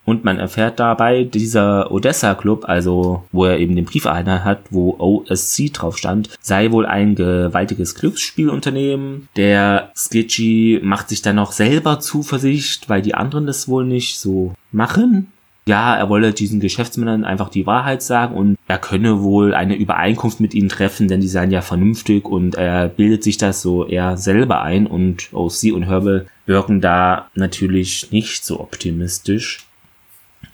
Und 0.07 0.25
man 0.25 0.39
erfährt 0.39 0.79
dabei, 0.79 1.25
dieser 1.25 1.91
Odessa-Club, 1.91 2.65
also 2.69 3.25
wo 3.33 3.45
er 3.45 3.59
eben 3.59 3.75
den 3.75 3.85
Brief 3.85 4.05
erhalten 4.05 4.45
hat, 4.45 4.61
wo 4.71 4.95
OSC 4.99 5.73
drauf 5.73 5.99
stand, 5.99 6.31
sei 6.41 6.71
wohl 6.71 6.87
ein 6.87 7.17
gewaltiges 7.17 7.97
Glücksspielunternehmen. 7.97 9.29
Der 9.37 9.91
Sketchy 9.97 10.81
macht 10.83 11.09
sich 11.09 11.23
dann 11.23 11.37
noch 11.37 11.51
selber 11.51 11.99
Zuversicht, 11.99 12.89
weil 12.89 13.03
die 13.03 13.15
anderen 13.15 13.47
das 13.47 13.69
wohl 13.69 13.85
nicht 13.85 14.19
so 14.19 14.55
machen. 14.71 15.33
Ja, 15.69 15.97
er 15.97 16.09
wolle 16.09 16.33
diesen 16.33 16.61
Geschäftsmännern 16.61 17.25
einfach 17.25 17.49
die 17.49 17.67
Wahrheit 17.67 18.01
sagen 18.01 18.37
und 18.37 18.57
er 18.69 18.79
könne 18.79 19.25
wohl 19.25 19.53
eine 19.53 19.75
Übereinkunft 19.75 20.39
mit 20.39 20.55
ihnen 20.55 20.69
treffen, 20.69 21.09
denn 21.09 21.21
die 21.21 21.27
seien 21.27 21.51
ja 21.51 21.61
vernünftig 21.61 22.25
und 22.27 22.55
er 22.55 22.87
bildet 22.87 23.25
sich 23.25 23.37
das 23.37 23.63
so 23.63 23.85
eher 23.85 24.17
selber 24.17 24.63
ein 24.63 24.87
und 24.87 25.31
OC 25.33 25.73
und 25.75 25.89
Herbal 25.89 26.29
wirken 26.47 26.81
da 26.81 27.29
natürlich 27.35 28.13
nicht 28.13 28.45
so 28.45 28.61
optimistisch. 28.61 29.66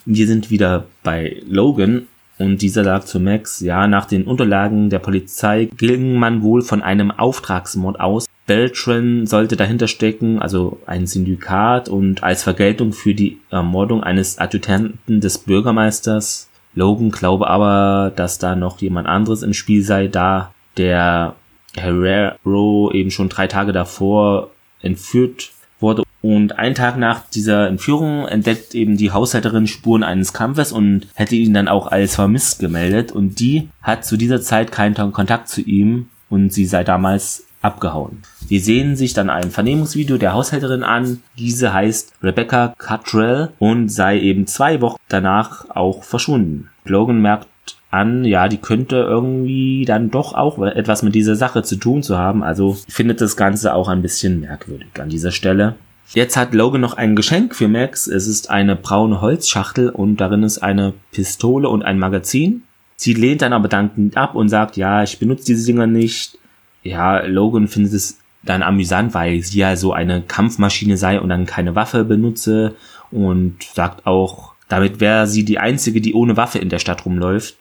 Wir 0.04 0.26
sind 0.26 0.50
wieder 0.50 0.84
bei 1.02 1.42
Logan 1.46 2.06
und 2.38 2.60
dieser 2.60 2.82
sagt 2.82 3.08
zu 3.08 3.20
Max, 3.20 3.60
ja, 3.60 3.86
nach 3.86 4.06
den 4.06 4.24
Unterlagen 4.24 4.90
der 4.90 4.98
Polizei 4.98 5.68
ging 5.76 6.18
man 6.18 6.42
wohl 6.42 6.62
von 6.62 6.82
einem 6.82 7.10
Auftragsmord 7.10 8.00
aus. 8.00 8.26
Beltran 8.46 9.26
sollte 9.26 9.56
dahinter 9.56 9.86
stecken, 9.86 10.40
also 10.40 10.80
ein 10.86 11.06
Syndikat 11.06 11.88
und 11.88 12.24
als 12.24 12.42
Vergeltung 12.42 12.92
für 12.92 13.14
die 13.14 13.38
Ermordung 13.50 14.02
eines 14.02 14.38
Adjutanten 14.38 15.20
des 15.20 15.38
Bürgermeisters. 15.38 16.48
Logan 16.74 17.10
glaube 17.10 17.46
aber, 17.48 18.12
dass 18.16 18.38
da 18.38 18.56
noch 18.56 18.80
jemand 18.80 19.06
anderes 19.06 19.42
im 19.42 19.54
Spiel 19.54 19.84
sei, 19.84 20.08
da 20.08 20.52
der 20.76 21.36
Herrero 21.76 22.90
eben 22.92 23.10
schon 23.10 23.28
drei 23.28 23.46
Tage 23.46 23.72
davor 23.72 24.50
entführt 24.80 25.52
wurde 25.78 26.02
und 26.22 26.58
einen 26.58 26.76
Tag 26.76 26.96
nach 26.96 27.22
dieser 27.28 27.66
Entführung 27.66 28.26
entdeckt 28.26 28.74
eben 28.74 28.96
die 28.96 29.10
Haushälterin 29.10 29.66
Spuren 29.66 30.04
eines 30.04 30.32
Kampfes 30.32 30.70
und 30.70 31.08
hätte 31.14 31.34
ihn 31.34 31.52
dann 31.52 31.68
auch 31.68 31.88
als 31.88 32.14
vermisst 32.14 32.60
gemeldet. 32.60 33.10
Und 33.10 33.40
die 33.40 33.68
hat 33.82 34.04
zu 34.04 34.16
dieser 34.16 34.40
Zeit 34.40 34.70
keinen 34.70 34.94
Kontakt 35.12 35.48
zu 35.48 35.60
ihm 35.60 36.06
und 36.30 36.52
sie 36.52 36.64
sei 36.64 36.84
damals 36.84 37.44
abgehauen. 37.60 38.22
Sie 38.46 38.58
sehen 38.58 38.96
sich 38.96 39.14
dann 39.14 39.30
ein 39.30 39.50
Vernehmungsvideo 39.50 40.16
der 40.16 40.32
Haushälterin 40.32 40.82
an. 40.84 41.22
Diese 41.38 41.72
heißt 41.72 42.12
Rebecca 42.22 42.74
Cuttrell 42.78 43.50
und 43.58 43.88
sei 43.88 44.18
eben 44.20 44.46
zwei 44.46 44.80
Wochen 44.80 44.98
danach 45.08 45.70
auch 45.70 46.04
verschwunden. 46.04 46.70
Logan 46.84 47.20
merkt 47.20 47.48
an, 47.90 48.24
ja, 48.24 48.48
die 48.48 48.56
könnte 48.56 48.96
irgendwie 48.96 49.84
dann 49.84 50.10
doch 50.10 50.34
auch 50.34 50.58
etwas 50.62 51.02
mit 51.02 51.14
dieser 51.14 51.36
Sache 51.36 51.62
zu 51.62 51.76
tun 51.76 52.02
zu 52.02 52.16
haben. 52.16 52.42
Also 52.42 52.76
findet 52.88 53.20
das 53.20 53.36
Ganze 53.36 53.74
auch 53.74 53.88
ein 53.88 54.02
bisschen 54.02 54.40
merkwürdig 54.40 54.88
an 54.98 55.08
dieser 55.08 55.30
Stelle. 55.30 55.74
Jetzt 56.14 56.36
hat 56.36 56.52
Logan 56.52 56.82
noch 56.82 56.94
ein 56.94 57.16
Geschenk 57.16 57.54
für 57.54 57.68
Max. 57.68 58.06
Es 58.06 58.26
ist 58.26 58.50
eine 58.50 58.76
braune 58.76 59.22
Holzschachtel 59.22 59.88
und 59.88 60.18
darin 60.18 60.42
ist 60.42 60.58
eine 60.58 60.92
Pistole 61.10 61.68
und 61.70 61.82
ein 61.82 61.98
Magazin. 61.98 62.64
Sie 62.96 63.14
lehnt 63.14 63.40
dann 63.40 63.54
aber 63.54 63.68
dankend 63.68 64.16
ab 64.16 64.34
und 64.34 64.50
sagt, 64.50 64.76
ja, 64.76 65.02
ich 65.02 65.18
benutze 65.18 65.46
diese 65.46 65.66
Dinger 65.66 65.86
nicht. 65.86 66.38
Ja, 66.82 67.24
Logan 67.24 67.66
findet 67.66 67.94
es 67.94 68.18
dann 68.42 68.62
amüsant, 68.62 69.14
weil 69.14 69.40
sie 69.42 69.58
ja 69.58 69.74
so 69.76 69.92
eine 69.94 70.20
Kampfmaschine 70.20 70.98
sei 70.98 71.18
und 71.18 71.30
dann 71.30 71.46
keine 71.46 71.74
Waffe 71.74 72.04
benutze 72.04 72.74
und 73.10 73.62
sagt 73.62 74.06
auch, 74.06 74.52
damit 74.68 75.00
wäre 75.00 75.26
sie 75.26 75.44
die 75.44 75.58
einzige, 75.58 76.00
die 76.00 76.14
ohne 76.14 76.36
Waffe 76.36 76.58
in 76.58 76.68
der 76.68 76.78
Stadt 76.78 77.06
rumläuft. 77.06 77.56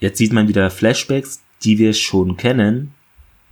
Jetzt 0.00 0.18
sieht 0.18 0.32
man 0.32 0.48
wieder 0.48 0.70
Flashbacks, 0.70 1.40
die 1.62 1.78
wir 1.78 1.92
schon 1.92 2.36
kennen. 2.36 2.94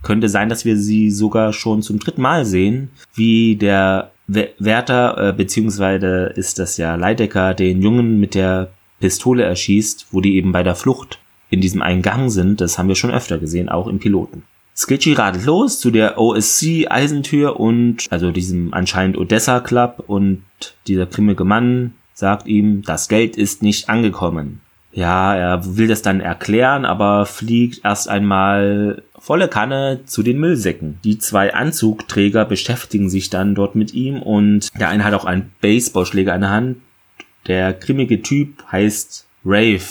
Könnte 0.01 0.27
sein, 0.27 0.49
dass 0.49 0.65
wir 0.65 0.77
sie 0.77 1.09
sogar 1.09 1.53
schon 1.53 1.81
zum 1.81 1.99
dritten 1.99 2.21
Mal 2.21 2.45
sehen, 2.45 2.89
wie 3.15 3.55
der 3.55 4.11
Wärter, 4.27 5.29
äh, 5.29 5.33
beziehungsweise 5.33 6.33
ist 6.35 6.59
das 6.59 6.77
ja 6.77 6.95
Leidecker, 6.95 7.53
den 7.53 7.81
Jungen 7.81 8.19
mit 8.19 8.35
der 8.35 8.71
Pistole 8.99 9.43
erschießt, 9.43 10.07
wo 10.11 10.21
die 10.21 10.35
eben 10.35 10.51
bei 10.51 10.63
der 10.63 10.75
Flucht 10.75 11.19
in 11.49 11.61
diesem 11.61 11.81
einen 11.81 12.01
Gang 12.01 12.31
sind. 12.31 12.61
Das 12.61 12.77
haben 12.77 12.87
wir 12.87 12.95
schon 12.95 13.11
öfter 13.11 13.37
gesehen, 13.37 13.69
auch 13.69 13.87
im 13.87 13.99
Piloten. 13.99 14.43
Sketchy 14.75 15.13
radelt 15.13 15.45
los 15.45 15.79
zu 15.79 15.89
der 15.89 16.17
OSC 16.17 16.87
Eisentür 16.89 17.59
und 17.59 18.07
also 18.09 18.31
diesem 18.31 18.73
anscheinend 18.73 19.17
Odessa 19.17 19.61
Club 19.61 20.03
und 20.07 20.43
dieser 20.87 21.05
grimmige 21.05 21.45
Mann 21.45 21.93
sagt 22.13 22.47
ihm, 22.47 22.81
das 22.81 23.07
Geld 23.07 23.37
ist 23.37 23.63
nicht 23.63 23.89
angekommen. 23.89 24.61
Ja, 24.91 25.35
er 25.35 25.77
will 25.77 25.87
das 25.87 26.01
dann 26.01 26.19
erklären, 26.19 26.85
aber 26.85 27.25
fliegt 27.25 27.81
erst 27.83 28.09
einmal 28.09 29.03
volle 29.25 29.47
Kanne 29.47 30.01
zu 30.05 30.21
den 30.21 30.37
Müllsäcken. 30.37 30.99
Die 31.03 31.17
zwei 31.17 31.51
Anzugträger 31.51 32.45
beschäftigen 32.45 33.09
sich 33.09 33.31
dann 33.31 33.55
dort 33.55 33.73
mit 33.73 33.91
ihm 33.95 34.21
und 34.21 34.69
der 34.79 34.89
eine 34.89 35.03
hat 35.03 35.15
auch 35.15 35.25
einen 35.25 35.51
Baseballschläger 35.61 36.35
in 36.35 36.41
der 36.41 36.51
Hand. 36.51 36.77
Der 37.47 37.73
grimmige 37.73 38.21
Typ 38.21 38.63
heißt 38.71 39.25
Rave. 39.43 39.81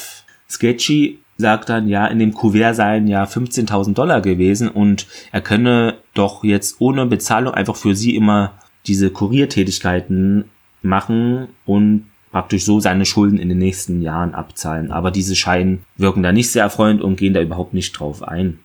Sketchy 0.49 1.19
sagt 1.37 1.69
dann, 1.69 1.89
ja, 1.89 2.07
in 2.07 2.21
dem 2.21 2.33
Kuvert 2.33 2.77
seien 2.77 3.09
ja 3.09 3.25
15.000 3.25 3.95
Dollar 3.95 4.21
gewesen 4.21 4.69
und 4.69 5.09
er 5.33 5.41
könne 5.41 5.97
doch 6.15 6.45
jetzt 6.45 6.77
ohne 6.79 7.05
Bezahlung 7.07 7.55
einfach 7.55 7.75
für 7.75 7.97
sie 7.97 8.15
immer 8.15 8.53
diese 8.87 9.11
Kuriertätigkeiten 9.11 10.45
machen 10.81 11.49
und 11.67 12.07
praktisch 12.31 12.65
so 12.65 12.79
seine 12.79 13.05
Schulden 13.05 13.39
in 13.41 13.49
den 13.49 13.59
nächsten 13.59 14.01
Jahren 14.01 14.33
abzahlen. 14.33 14.93
Aber 14.93 15.11
diese 15.11 15.35
Scheinen 15.35 15.83
wirken 15.97 16.23
da 16.23 16.31
nicht 16.31 16.53
sehr 16.53 16.63
erfreuend 16.63 17.03
und 17.03 17.17
gehen 17.17 17.35
da 17.35 17.43
überhaupt 17.43 17.75
nicht 17.75 17.99
drauf 17.99 18.23
ein. 18.23 18.61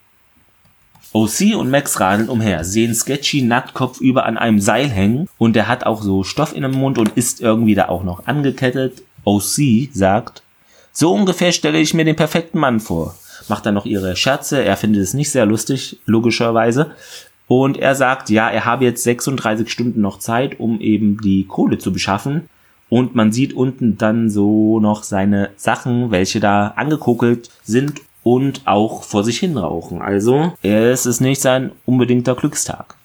OC 1.12 1.56
und 1.58 1.72
Max 1.72 2.00
radeln 2.00 2.30
umher, 2.30 2.64
sehen 2.64 2.94
Sketchy 2.94 3.42
Nacktkopf 3.42 4.00
über 4.00 4.26
an 4.26 4.38
einem 4.38 4.60
Seil 4.60 4.90
hängen 4.90 5.28
und 5.40 5.56
er 5.56 5.68
hat 5.68 5.84
auch 5.86 6.04
so 6.04 6.24
Stoff 6.24 6.56
in 6.56 6.62
dem 6.62 6.74
Mund 6.74 7.00
und 7.00 7.18
ist 7.18 7.42
irgendwie 7.42 7.74
da 7.74 7.90
auch 7.90 8.04
noch 8.04 8.28
angekettet. 8.28 9.02
OC 9.24 9.90
sagt, 9.92 10.44
so 10.92 11.12
ungefähr 11.12 11.52
stelle 11.52 11.80
ich 11.80 11.96
mir 11.96 12.06
den 12.06 12.16
perfekten 12.16 12.60
Mann 12.60 12.80
vor. 12.80 13.16
Macht 13.48 13.66
dann 13.66 13.74
noch 13.74 13.88
ihre 13.88 14.16
Scherze, 14.16 14.64
er 14.64 14.78
findet 14.78 15.02
es 15.02 15.16
nicht 15.16 15.32
sehr 15.32 15.48
lustig, 15.48 16.00
logischerweise. 16.06 16.92
Und 17.48 17.78
er 17.78 17.96
sagt, 17.96 18.30
ja, 18.30 18.48
er 18.48 18.66
habe 18.66 18.86
jetzt 18.86 19.04
36 19.04 19.72
Stunden 19.72 20.02
noch 20.02 20.20
Zeit, 20.20 20.60
um 20.60 20.80
eben 20.80 21.20
die 21.22 21.46
Kohle 21.46 21.80
zu 21.80 21.92
beschaffen. 21.92 22.48
Und 22.90 23.16
man 23.16 23.32
sieht 23.32 23.54
unten 23.54 23.98
dann 23.98 24.30
so 24.30 24.80
noch 24.80 25.02
seine 25.02 25.50
Sachen, 25.56 26.12
welche 26.12 26.40
da 26.40 26.74
angekokelt 26.76 27.50
sind 27.64 28.02
und 28.24 28.62
auch 28.66 29.04
vor 29.04 29.24
sich 29.24 29.40
hin 29.40 29.58
rauchen. 29.58 30.02
Also, 30.02 30.54
es 30.62 31.06
ist 31.06 31.22
nicht 31.22 31.42
sein 31.42 31.72
unbedingter 31.86 32.36
Glückstag. 32.36 32.96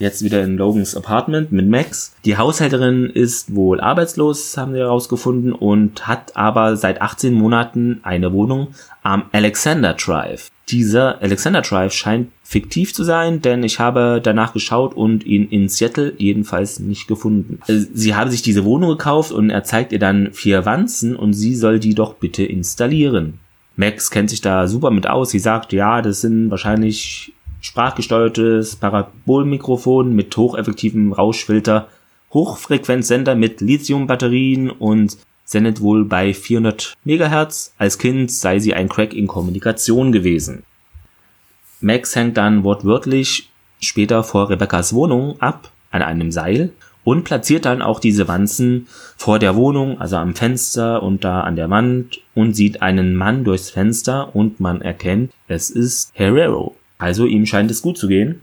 Jetzt 0.00 0.24
wieder 0.24 0.42
in 0.42 0.56
Logans 0.56 0.96
Apartment 0.96 1.52
mit 1.52 1.68
Max. 1.68 2.14
Die 2.24 2.38
Haushälterin 2.38 3.10
ist 3.10 3.54
wohl 3.54 3.82
arbeitslos, 3.82 4.56
haben 4.56 4.72
wir 4.72 4.84
herausgefunden, 4.84 5.52
und 5.52 6.08
hat 6.08 6.38
aber 6.38 6.76
seit 6.76 7.02
18 7.02 7.34
Monaten 7.34 8.00
eine 8.02 8.32
Wohnung 8.32 8.68
am 9.02 9.24
Alexander 9.32 9.92
Drive. 9.92 10.50
Dieser 10.70 11.20
Alexander 11.20 11.60
Drive 11.60 11.92
scheint 11.92 12.30
fiktiv 12.42 12.94
zu 12.94 13.04
sein, 13.04 13.42
denn 13.42 13.62
ich 13.62 13.78
habe 13.78 14.22
danach 14.22 14.54
geschaut 14.54 14.94
und 14.94 15.26
ihn 15.26 15.46
in 15.48 15.68
Seattle 15.68 16.14
jedenfalls 16.16 16.80
nicht 16.80 17.06
gefunden. 17.06 17.60
Äh, 17.66 17.80
sie 17.92 18.14
habe 18.14 18.30
sich 18.30 18.40
diese 18.40 18.64
Wohnung 18.64 18.88
gekauft 18.88 19.32
und 19.32 19.50
er 19.50 19.64
zeigt 19.64 19.92
ihr 19.92 19.98
dann 19.98 20.32
vier 20.32 20.64
Wanzen 20.64 21.14
und 21.14 21.34
sie 21.34 21.54
soll 21.54 21.78
die 21.78 21.94
doch 21.94 22.14
bitte 22.14 22.42
installieren. 22.42 23.38
Max 23.80 24.10
kennt 24.10 24.28
sich 24.28 24.42
da 24.42 24.68
super 24.68 24.90
mit 24.90 25.06
aus. 25.06 25.30
Sie 25.30 25.38
sagt, 25.38 25.72
ja, 25.72 26.02
das 26.02 26.20
sind 26.20 26.50
wahrscheinlich 26.50 27.32
sprachgesteuertes 27.62 28.76
Parabolmikrofon 28.76 30.14
mit 30.14 30.36
hocheffektivem 30.36 31.14
Rauschfilter, 31.14 31.88
Hochfrequenzsender 32.34 33.34
mit 33.34 33.62
Lithiumbatterien 33.62 34.68
und 34.70 35.16
sendet 35.46 35.80
wohl 35.80 36.04
bei 36.04 36.34
400 36.34 36.92
Megahertz. 37.04 37.72
Als 37.78 37.96
Kind 37.96 38.30
sei 38.30 38.58
sie 38.58 38.74
ein 38.74 38.90
Crack 38.90 39.14
in 39.14 39.26
Kommunikation 39.26 40.12
gewesen. 40.12 40.62
Max 41.80 42.14
hängt 42.14 42.36
dann 42.36 42.64
wortwörtlich 42.64 43.48
später 43.80 44.22
vor 44.24 44.50
Rebecca's 44.50 44.92
Wohnung 44.92 45.40
ab 45.40 45.70
an 45.90 46.02
einem 46.02 46.32
Seil 46.32 46.72
und 47.10 47.24
platziert 47.24 47.64
dann 47.64 47.82
auch 47.82 47.98
diese 47.98 48.28
Wanzen 48.28 48.86
vor 49.16 49.40
der 49.40 49.56
Wohnung, 49.56 50.00
also 50.00 50.16
am 50.16 50.36
Fenster 50.36 51.02
und 51.02 51.24
da 51.24 51.40
an 51.40 51.56
der 51.56 51.68
Wand 51.68 52.20
und 52.36 52.54
sieht 52.54 52.82
einen 52.82 53.16
Mann 53.16 53.42
durchs 53.42 53.70
Fenster 53.70 54.36
und 54.36 54.60
man 54.60 54.80
erkennt, 54.80 55.32
es 55.48 55.70
ist 55.70 56.12
Herrero. 56.14 56.76
Also 56.98 57.26
ihm 57.26 57.46
scheint 57.46 57.72
es 57.72 57.82
gut 57.82 57.98
zu 57.98 58.06
gehen. 58.06 58.42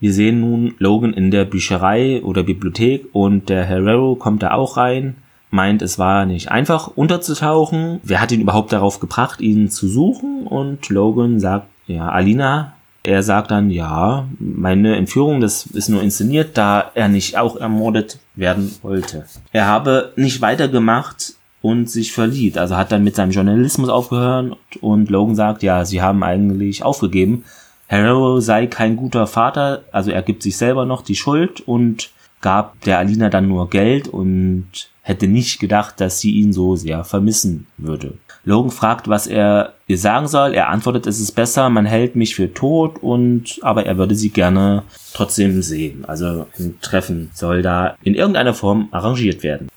Wir 0.00 0.12
sehen 0.12 0.40
nun 0.40 0.74
Logan 0.78 1.14
in 1.14 1.30
der 1.30 1.46
Bücherei 1.46 2.22
oder 2.22 2.42
Bibliothek 2.42 3.06
und 3.12 3.48
der 3.48 3.64
Herrero 3.64 4.16
kommt 4.16 4.42
da 4.42 4.52
auch 4.52 4.76
rein 4.76 5.16
meint, 5.50 5.80
es 5.80 5.98
war 5.98 6.26
nicht 6.26 6.50
einfach 6.50 6.88
unterzutauchen. 6.88 8.00
Wer 8.02 8.20
hat 8.20 8.32
ihn 8.32 8.42
überhaupt 8.42 8.70
darauf 8.70 9.00
gebracht, 9.00 9.40
ihn 9.40 9.70
zu 9.70 9.88
suchen? 9.88 10.46
Und 10.46 10.86
Logan 10.90 11.40
sagt, 11.40 11.68
ja, 11.86 12.10
Alina. 12.10 12.74
Er 13.08 13.22
sagt 13.22 13.50
dann, 13.50 13.70
ja, 13.70 14.28
meine 14.38 14.96
Entführung, 14.96 15.40
das 15.40 15.64
ist 15.64 15.88
nur 15.88 16.02
inszeniert, 16.02 16.58
da 16.58 16.90
er 16.94 17.08
nicht 17.08 17.38
auch 17.38 17.56
ermordet 17.56 18.18
werden 18.34 18.70
wollte. 18.82 19.24
Er 19.50 19.64
habe 19.64 20.12
nicht 20.16 20.42
weitergemacht 20.42 21.32
und 21.62 21.88
sich 21.88 22.12
verliebt. 22.12 22.58
Also 22.58 22.76
hat 22.76 22.92
dann 22.92 23.04
mit 23.04 23.16
seinem 23.16 23.30
Journalismus 23.30 23.88
aufgehört 23.88 24.58
und 24.82 25.08
Logan 25.08 25.36
sagt, 25.36 25.62
ja, 25.62 25.86
sie 25.86 26.02
haben 26.02 26.22
eigentlich 26.22 26.82
aufgegeben. 26.82 27.44
Harrow 27.88 28.42
sei 28.42 28.66
kein 28.66 28.96
guter 28.96 29.26
Vater, 29.26 29.84
also 29.90 30.10
er 30.10 30.20
gibt 30.20 30.42
sich 30.42 30.58
selber 30.58 30.84
noch 30.84 31.00
die 31.00 31.16
Schuld 31.16 31.62
und 31.62 32.10
gab 32.40 32.80
der 32.82 32.98
Alina 32.98 33.28
dann 33.28 33.48
nur 33.48 33.70
Geld 33.70 34.08
und 34.08 34.66
hätte 35.02 35.26
nicht 35.26 35.58
gedacht, 35.58 36.00
dass 36.00 36.20
sie 36.20 36.32
ihn 36.32 36.52
so 36.52 36.76
sehr 36.76 37.04
vermissen 37.04 37.66
würde. 37.78 38.14
Logan 38.44 38.70
fragt, 38.70 39.08
was 39.08 39.26
er 39.26 39.74
ihr 39.86 39.98
sagen 39.98 40.28
soll. 40.28 40.54
Er 40.54 40.68
antwortet, 40.68 41.06
es 41.06 41.20
ist 41.20 41.32
besser, 41.32 41.68
man 41.70 41.86
hält 41.86 42.16
mich 42.16 42.34
für 42.34 42.52
tot 42.52 43.02
und, 43.02 43.58
aber 43.62 43.86
er 43.86 43.98
würde 43.98 44.14
sie 44.14 44.30
gerne 44.30 44.84
trotzdem 45.12 45.60
sehen. 45.62 46.04
Also 46.06 46.46
ein 46.58 46.78
Treffen 46.80 47.30
soll 47.34 47.62
da 47.62 47.96
in 48.02 48.14
irgendeiner 48.14 48.54
Form 48.54 48.88
arrangiert 48.90 49.42
werden. 49.42 49.68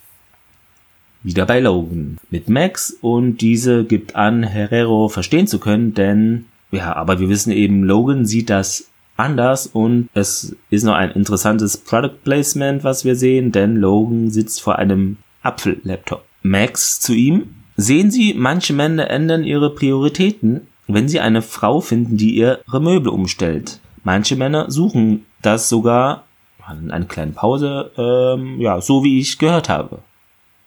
Wieder 1.24 1.46
bei 1.46 1.60
Logan 1.60 2.18
mit 2.30 2.50
Max 2.50 2.98
und 3.02 3.38
diese 3.38 3.86
gibt 3.86 4.16
an, 4.16 4.44
Herrero 4.44 5.08
verstehen 5.08 5.48
zu 5.48 5.60
können, 5.60 5.94
denn 5.94 6.46
ja, 6.72 6.96
aber 6.96 7.20
wir 7.20 7.30
wissen 7.30 7.52
eben, 7.52 7.84
Logan 7.84 8.26
sieht 8.26 8.50
das 8.50 8.91
anders 9.22 9.68
und 9.68 10.10
es 10.14 10.56
ist 10.70 10.84
noch 10.84 10.96
ein 10.96 11.12
interessantes 11.12 11.78
Product 11.78 12.24
Placement, 12.24 12.84
was 12.84 13.06
wir 13.06 13.16
sehen, 13.16 13.52
denn 13.52 13.76
Logan 13.78 14.30
sitzt 14.30 14.62
vor 14.62 14.78
einem 14.78 15.18
Apfel-Laptop. 15.44 16.26
Max 16.44 17.00
zu 17.00 17.14
ihm. 17.14 17.56
Sehen 17.78 18.12
Sie, 18.12 18.34
manche 18.34 18.74
Männer 18.74 19.10
ändern 19.10 19.44
ihre 19.44 19.74
Prioritäten, 19.74 20.68
wenn 20.88 21.08
sie 21.08 21.20
eine 21.20 21.42
Frau 21.42 21.80
finden, 21.80 22.18
die 22.18 22.36
ihre 22.36 22.80
Möbel 22.80 23.10
umstellt. 23.10 23.80
Manche 24.04 24.36
Männer 24.36 24.70
suchen 24.70 25.26
das 25.42 25.70
sogar, 25.70 26.26
eine 26.68 27.06
kleine 27.06 27.32
Pause, 27.32 27.92
ähm, 27.98 28.60
ja, 28.60 28.82
so 28.82 29.04
wie 29.04 29.20
ich 29.20 29.38
gehört 29.38 29.70
habe. 29.70 30.00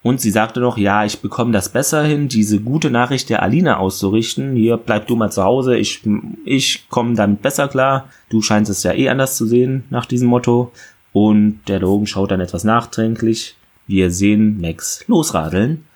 Und 0.04 0.20
sie 0.20 0.30
sagte 0.30 0.60
noch, 0.60 0.76
ja, 0.76 1.06
ich 1.06 1.20
bekomme 1.20 1.52
das 1.52 1.70
besser 1.70 2.04
hin, 2.04 2.28
diese 2.28 2.60
gute 2.60 2.90
Nachricht 2.90 3.30
der 3.30 3.42
Alina 3.42 3.78
auszurichten. 3.78 4.54
Hier, 4.54 4.76
bleib 4.76 5.06
du 5.06 5.16
mal 5.16 5.32
zu 5.32 5.42
Hause, 5.42 5.78
ich, 5.78 6.02
ich 6.44 6.90
komme 6.90 7.14
damit 7.14 7.40
besser 7.40 7.68
klar. 7.68 8.10
Du 8.28 8.42
scheinst 8.42 8.70
es 8.70 8.82
ja 8.82 8.92
eh 8.92 9.08
anders 9.08 9.38
zu 9.38 9.46
sehen 9.46 9.84
nach 9.88 10.04
diesem 10.04 10.28
Motto. 10.28 10.72
Und 11.14 11.60
der 11.68 11.80
Logan 11.80 12.06
schaut 12.06 12.32
dann 12.32 12.40
etwas 12.40 12.64
nachdenklich. 12.64 13.56
Wir 13.86 14.10
sehen 14.10 14.60
Max 14.60 15.04
losradeln. 15.06 15.86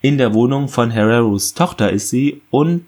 In 0.00 0.16
der 0.16 0.32
Wohnung 0.32 0.68
von 0.68 0.90
Herreros 0.90 1.52
Tochter 1.52 1.90
ist 1.90 2.08
sie 2.08 2.40
und 2.50 2.86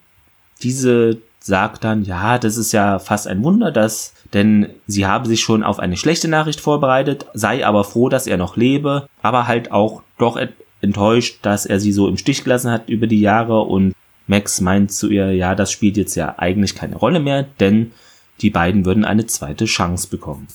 diese 0.63 1.19
sagt 1.41 1.85
dann, 1.85 2.05
ja, 2.05 2.39
das 2.39 2.57
ist 2.57 2.73
ja 2.73 2.99
fast 2.99 3.29
ein 3.29 3.45
Wunder, 3.45 3.71
dass, 3.71 4.15
denn 4.35 4.69
sie 4.87 5.07
habe 5.07 5.29
sich 5.29 5.41
schon 5.41 5.63
auf 5.63 5.79
eine 5.79 5.97
schlechte 5.97 6.29
Nachricht 6.29 6.61
vorbereitet, 6.61 7.27
sei 7.33 7.65
aber 7.65 7.85
froh, 7.85 8.09
dass 8.09 8.27
er 8.27 8.37
noch 8.37 8.57
lebe, 8.57 9.09
aber 9.23 9.47
halt 9.47 9.73
auch 9.73 10.03
doch 10.19 10.39
enttäuscht, 10.81 11.39
dass 11.43 11.65
er 11.65 11.81
sie 11.81 11.93
so 11.93 12.09
im 12.09 12.19
Stich 12.19 12.45
gelassen 12.45 12.71
hat 12.71 12.89
über 12.89 13.07
die 13.07 13.21
Jahre 13.21 13.63
und 13.63 13.95
Max 14.27 14.61
meint 14.61 14.93
zu 14.93 15.09
ihr, 15.09 15.33
ja, 15.33 15.55
das 15.55 15.71
spielt 15.71 15.97
jetzt 15.97 16.15
ja 16.15 16.35
eigentlich 16.39 16.75
keine 16.75 16.97
Rolle 16.97 17.21
mehr, 17.21 17.47
denn 17.61 17.93
die 18.41 18.51
beiden 18.51 18.85
würden 18.85 19.05
eine 19.05 19.27
zweite 19.27 19.67
Chance 19.67 20.09
bekommen. 20.09 20.49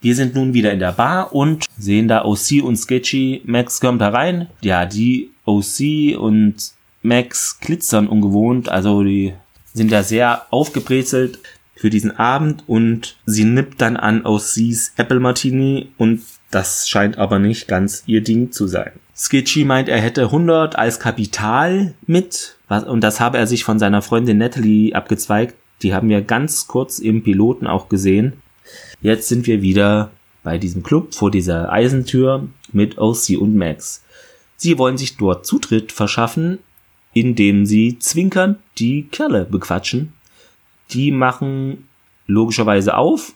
Wir 0.00 0.14
sind 0.14 0.34
nun 0.34 0.52
wieder 0.52 0.72
in 0.72 0.80
der 0.80 0.92
Bar 0.92 1.32
und 1.32 1.64
sehen 1.78 2.08
da 2.08 2.24
OC 2.24 2.62
und 2.62 2.76
Sketchy. 2.76 3.40
Max 3.46 3.80
kommt 3.80 4.02
herein. 4.02 4.48
Ja, 4.60 4.84
die 4.84 5.30
OC 5.46 6.18
und 6.18 6.56
Max 7.00 7.58
glitzern 7.60 8.08
ungewohnt, 8.08 8.68
also 8.68 9.02
die 9.02 9.32
sind 9.72 9.92
da 9.92 10.02
sehr 10.02 10.46
aufgebrezelt 10.50 11.38
für 11.84 11.90
diesen 11.90 12.16
Abend 12.16 12.64
und 12.66 13.18
sie 13.26 13.44
nippt 13.44 13.82
dann 13.82 13.98
an 13.98 14.24
OCs 14.24 14.94
Apple 14.96 15.20
Martini 15.20 15.92
und 15.98 16.22
das 16.50 16.88
scheint 16.88 17.18
aber 17.18 17.38
nicht 17.38 17.68
ganz 17.68 18.04
ihr 18.06 18.22
Ding 18.22 18.52
zu 18.52 18.66
sein. 18.66 18.92
Skitchy 19.14 19.66
meint, 19.66 19.90
er 19.90 20.00
hätte 20.00 20.22
100 20.22 20.78
als 20.78 20.98
Kapital 20.98 21.92
mit 22.06 22.56
und 22.86 23.02
das 23.02 23.20
habe 23.20 23.36
er 23.36 23.46
sich 23.46 23.64
von 23.64 23.78
seiner 23.78 24.00
Freundin 24.00 24.38
Natalie 24.38 24.94
abgezweigt. 24.94 25.56
Die 25.82 25.92
haben 25.92 26.08
wir 26.08 26.22
ganz 26.22 26.68
kurz 26.68 27.00
im 27.00 27.22
Piloten 27.22 27.66
auch 27.66 27.90
gesehen. 27.90 28.32
Jetzt 29.02 29.28
sind 29.28 29.46
wir 29.46 29.60
wieder 29.60 30.10
bei 30.42 30.56
diesem 30.56 30.82
Club 30.82 31.14
vor 31.14 31.30
dieser 31.30 31.70
Eisentür 31.70 32.48
mit 32.72 32.96
OC 32.96 33.38
und 33.38 33.56
Max. 33.56 34.02
Sie 34.56 34.78
wollen 34.78 34.96
sich 34.96 35.18
dort 35.18 35.44
Zutritt 35.44 35.92
verschaffen, 35.92 36.60
indem 37.12 37.66
sie 37.66 37.98
zwinkern 37.98 38.56
die 38.78 39.02
Kerle 39.02 39.44
bequatschen. 39.44 40.14
Die 40.90 41.10
machen 41.10 41.88
logischerweise 42.26 42.96
auf 42.96 43.34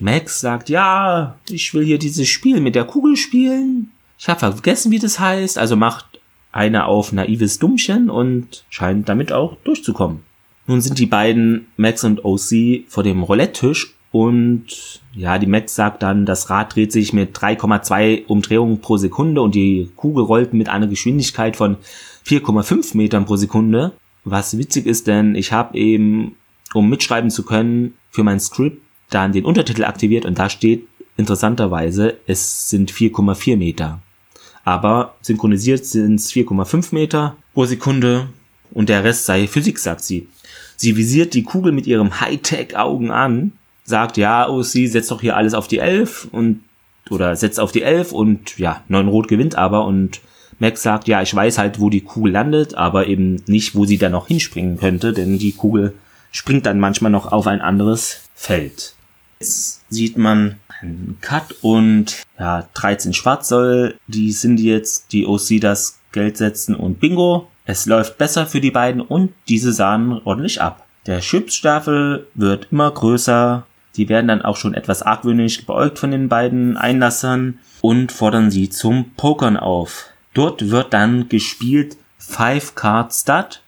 Max 0.00 0.40
sagt, 0.40 0.68
ja, 0.68 1.38
ich 1.48 1.72
will 1.72 1.84
hier 1.84 1.98
dieses 1.98 2.28
Spiel 2.28 2.60
mit 2.60 2.74
der 2.74 2.84
Kugel 2.84 3.16
spielen. 3.16 3.92
Ich 4.18 4.28
habe 4.28 4.40
vergessen, 4.40 4.90
wie 4.90 4.98
das 4.98 5.18
heißt. 5.18 5.58
Also 5.58 5.76
macht 5.76 6.20
einer 6.52 6.86
auf 6.86 7.12
naives 7.12 7.58
Dummchen 7.58 8.10
und 8.10 8.64
scheint 8.68 9.08
damit 9.08 9.32
auch 9.32 9.56
durchzukommen. 9.64 10.20
Nun 10.66 10.80
sind 10.80 10.98
die 10.98 11.06
beiden 11.06 11.68
Max 11.76 12.02
und 12.04 12.24
OC 12.24 12.88
vor 12.88 13.02
dem 13.02 13.22
Roulette-Tisch 13.22 13.94
und 14.10 15.02
ja, 15.14 15.38
die 15.38 15.46
Max 15.46 15.74
sagt 15.74 16.02
dann, 16.02 16.26
das 16.26 16.50
Rad 16.50 16.74
dreht 16.74 16.90
sich 16.90 17.12
mit 17.12 17.36
3,2 17.36 18.26
Umdrehungen 18.26 18.80
pro 18.80 18.96
Sekunde 18.96 19.42
und 19.42 19.54
die 19.54 19.90
Kugel 19.96 20.24
rollt 20.24 20.54
mit 20.54 20.68
einer 20.68 20.86
Geschwindigkeit 20.86 21.56
von 21.56 21.76
4,5 22.26 22.96
Metern 22.96 23.26
pro 23.26 23.36
Sekunde. 23.36 23.92
Was 24.24 24.58
witzig 24.58 24.86
ist, 24.86 25.06
denn 25.06 25.34
ich 25.34 25.52
habe 25.52 25.76
eben, 25.78 26.34
um 26.74 26.88
mitschreiben 26.88 27.30
zu 27.30 27.44
können, 27.44 27.94
für 28.10 28.24
mein 28.24 28.40
Skript 28.40 28.82
dann 29.10 29.32
den 29.32 29.44
Untertitel 29.44 29.84
aktiviert 29.84 30.24
und 30.24 30.38
da 30.38 30.50
steht 30.50 30.86
interessanterweise, 31.16 32.16
es 32.26 32.68
sind 32.68 32.92
4,4 32.92 33.56
Meter. 33.56 34.00
Aber 34.64 35.14
synchronisiert 35.22 35.86
sind 35.86 36.16
es 36.16 36.32
4,5 36.32 36.92
Meter 36.92 37.36
pro 37.54 37.66
Sekunde 37.66 38.28
und 38.72 38.88
der 38.88 39.04
Rest 39.04 39.26
sei 39.26 39.46
Physik, 39.46 39.78
sagt 39.78 40.02
sie. 40.02 40.26
Sie 40.76 40.96
visiert 40.96 41.34
die 41.34 41.44
Kugel 41.44 41.72
mit 41.72 41.86
ihrem 41.86 42.20
Hightech-Augen 42.20 43.10
an, 43.10 43.52
sagt, 43.84 44.16
ja, 44.16 44.48
oh, 44.48 44.62
sie 44.62 44.88
setzt 44.88 45.10
doch 45.10 45.20
hier 45.20 45.36
alles 45.36 45.54
auf 45.54 45.68
die 45.68 45.78
11 45.78 46.28
und, 46.32 46.62
oder 47.08 47.36
setzt 47.36 47.60
auf 47.60 47.72
die 47.72 47.82
11 47.82 48.12
und, 48.12 48.58
ja, 48.58 48.82
9 48.88 49.08
Rot 49.08 49.28
gewinnt 49.28 49.54
aber 49.54 49.86
und 49.86 50.20
Max 50.58 50.82
sagt, 50.82 51.06
ja, 51.06 51.22
ich 51.22 51.34
weiß 51.34 51.58
halt, 51.58 51.80
wo 51.80 51.90
die 51.90 52.00
Kugel 52.00 52.32
landet, 52.32 52.74
aber 52.74 53.06
eben 53.06 53.42
nicht, 53.46 53.74
wo 53.74 53.84
sie 53.84 53.98
da 53.98 54.08
noch 54.08 54.26
hinspringen 54.26 54.78
könnte, 54.78 55.12
denn 55.12 55.38
die 55.38 55.52
Kugel 55.52 55.94
springt 56.30 56.66
dann 56.66 56.80
manchmal 56.80 57.10
noch 57.10 57.32
auf 57.32 57.46
ein 57.46 57.60
anderes 57.60 58.22
Feld. 58.34 58.94
Jetzt 59.40 59.82
sieht 59.90 60.16
man 60.16 60.56
einen 60.80 61.18
Cut 61.20 61.54
und 61.62 62.22
ja, 62.38 62.68
13 62.74 63.12
Schwarz 63.14 63.48
soll 63.48 63.96
die 64.06 64.32
sind 64.32 64.60
jetzt 64.60 65.12
die 65.12 65.26
OC 65.26 65.60
das 65.60 65.98
Geld 66.12 66.36
setzen 66.36 66.74
und 66.74 67.00
Bingo. 67.00 67.48
Es 67.64 67.86
läuft 67.86 68.18
besser 68.18 68.46
für 68.46 68.60
die 68.60 68.70
beiden 68.70 69.00
und 69.00 69.32
diese 69.48 69.72
sahen 69.72 70.20
ordentlich 70.24 70.60
ab. 70.62 70.86
Der 71.06 71.20
Schiffsstaffel 71.20 72.26
wird 72.34 72.68
immer 72.70 72.90
größer. 72.90 73.66
Die 73.96 74.08
werden 74.08 74.28
dann 74.28 74.42
auch 74.42 74.56
schon 74.56 74.74
etwas 74.74 75.02
argwöhnisch 75.02 75.64
beäugt 75.66 75.98
von 75.98 76.10
den 76.10 76.28
beiden 76.28 76.76
Einlassern 76.76 77.58
und 77.80 78.12
fordern 78.12 78.50
sie 78.50 78.68
zum 78.68 79.10
Pokern 79.16 79.56
auf. 79.56 80.06
Dort 80.34 80.70
wird 80.70 80.92
dann 80.92 81.28
gespielt 81.28 81.96
Five 82.18 82.74
Card 82.74 83.12
Stud. 83.12 83.62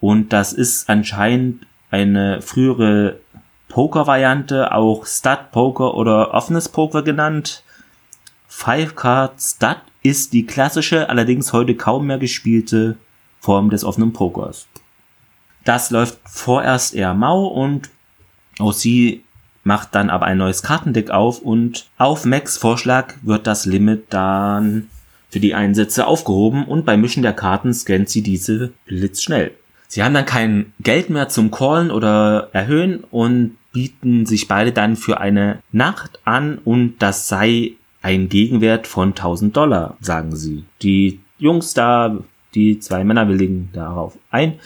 Und 0.00 0.32
das 0.32 0.52
ist 0.52 0.88
anscheinend 0.88 1.66
eine 1.90 2.42
frühere 2.42 3.20
Poker-Variante, 3.68 4.72
auch 4.72 5.06
Stud 5.06 5.50
Poker 5.52 5.94
oder 5.94 6.34
offenes 6.34 6.68
Poker 6.68 7.02
genannt. 7.02 7.62
Five 8.48 8.94
Card 8.94 9.40
Stud 9.40 9.78
ist 10.02 10.32
die 10.32 10.46
klassische, 10.46 11.08
allerdings 11.08 11.52
heute 11.52 11.74
kaum 11.74 12.06
mehr 12.06 12.18
gespielte 12.18 12.96
Form 13.40 13.70
des 13.70 13.84
offenen 13.84 14.12
Pokers. 14.12 14.66
Das 15.64 15.90
läuft 15.90 16.18
vorerst 16.24 16.94
eher 16.94 17.14
mau 17.14 17.46
und 17.46 17.90
auch 18.58 18.72
sie 18.72 19.24
macht 19.64 19.94
dann 19.96 20.10
aber 20.10 20.26
ein 20.26 20.38
neues 20.38 20.62
Kartendeck 20.62 21.10
auf 21.10 21.40
und 21.40 21.88
auf 21.98 22.24
Max 22.24 22.56
Vorschlag 22.56 23.14
wird 23.22 23.48
das 23.48 23.66
Limit 23.66 24.06
dann 24.10 24.88
für 25.28 25.40
die 25.40 25.54
Einsätze 25.54 26.06
aufgehoben 26.06 26.64
und 26.64 26.86
beim 26.86 27.00
Mischen 27.00 27.24
der 27.24 27.32
Karten 27.32 27.74
scannt 27.74 28.08
sie 28.08 28.22
diese 28.22 28.72
blitzschnell. 28.86 29.52
Sie 29.88 30.02
haben 30.02 30.14
dann 30.14 30.26
kein 30.26 30.72
Geld 30.80 31.10
mehr 31.10 31.28
zum 31.28 31.50
Callen 31.50 31.90
oder 31.90 32.50
erhöhen 32.52 33.04
und 33.10 33.56
bieten 33.72 34.26
sich 34.26 34.48
beide 34.48 34.72
dann 34.72 34.96
für 34.96 35.20
eine 35.20 35.58
Nacht 35.72 36.20
an 36.24 36.58
und 36.64 36.96
das 36.98 37.28
sei 37.28 37.72
ein 38.02 38.28
Gegenwert 38.28 38.86
von 38.86 39.10
1000 39.10 39.56
Dollar, 39.56 39.96
sagen 40.00 40.34
sie. 40.34 40.64
Die 40.82 41.20
Jungs 41.38 41.74
da, 41.74 42.16
die 42.54 42.78
zwei 42.80 43.04
Männer 43.04 43.28
willigen 43.28 43.70
darauf 43.72 44.16
ein 44.30 44.58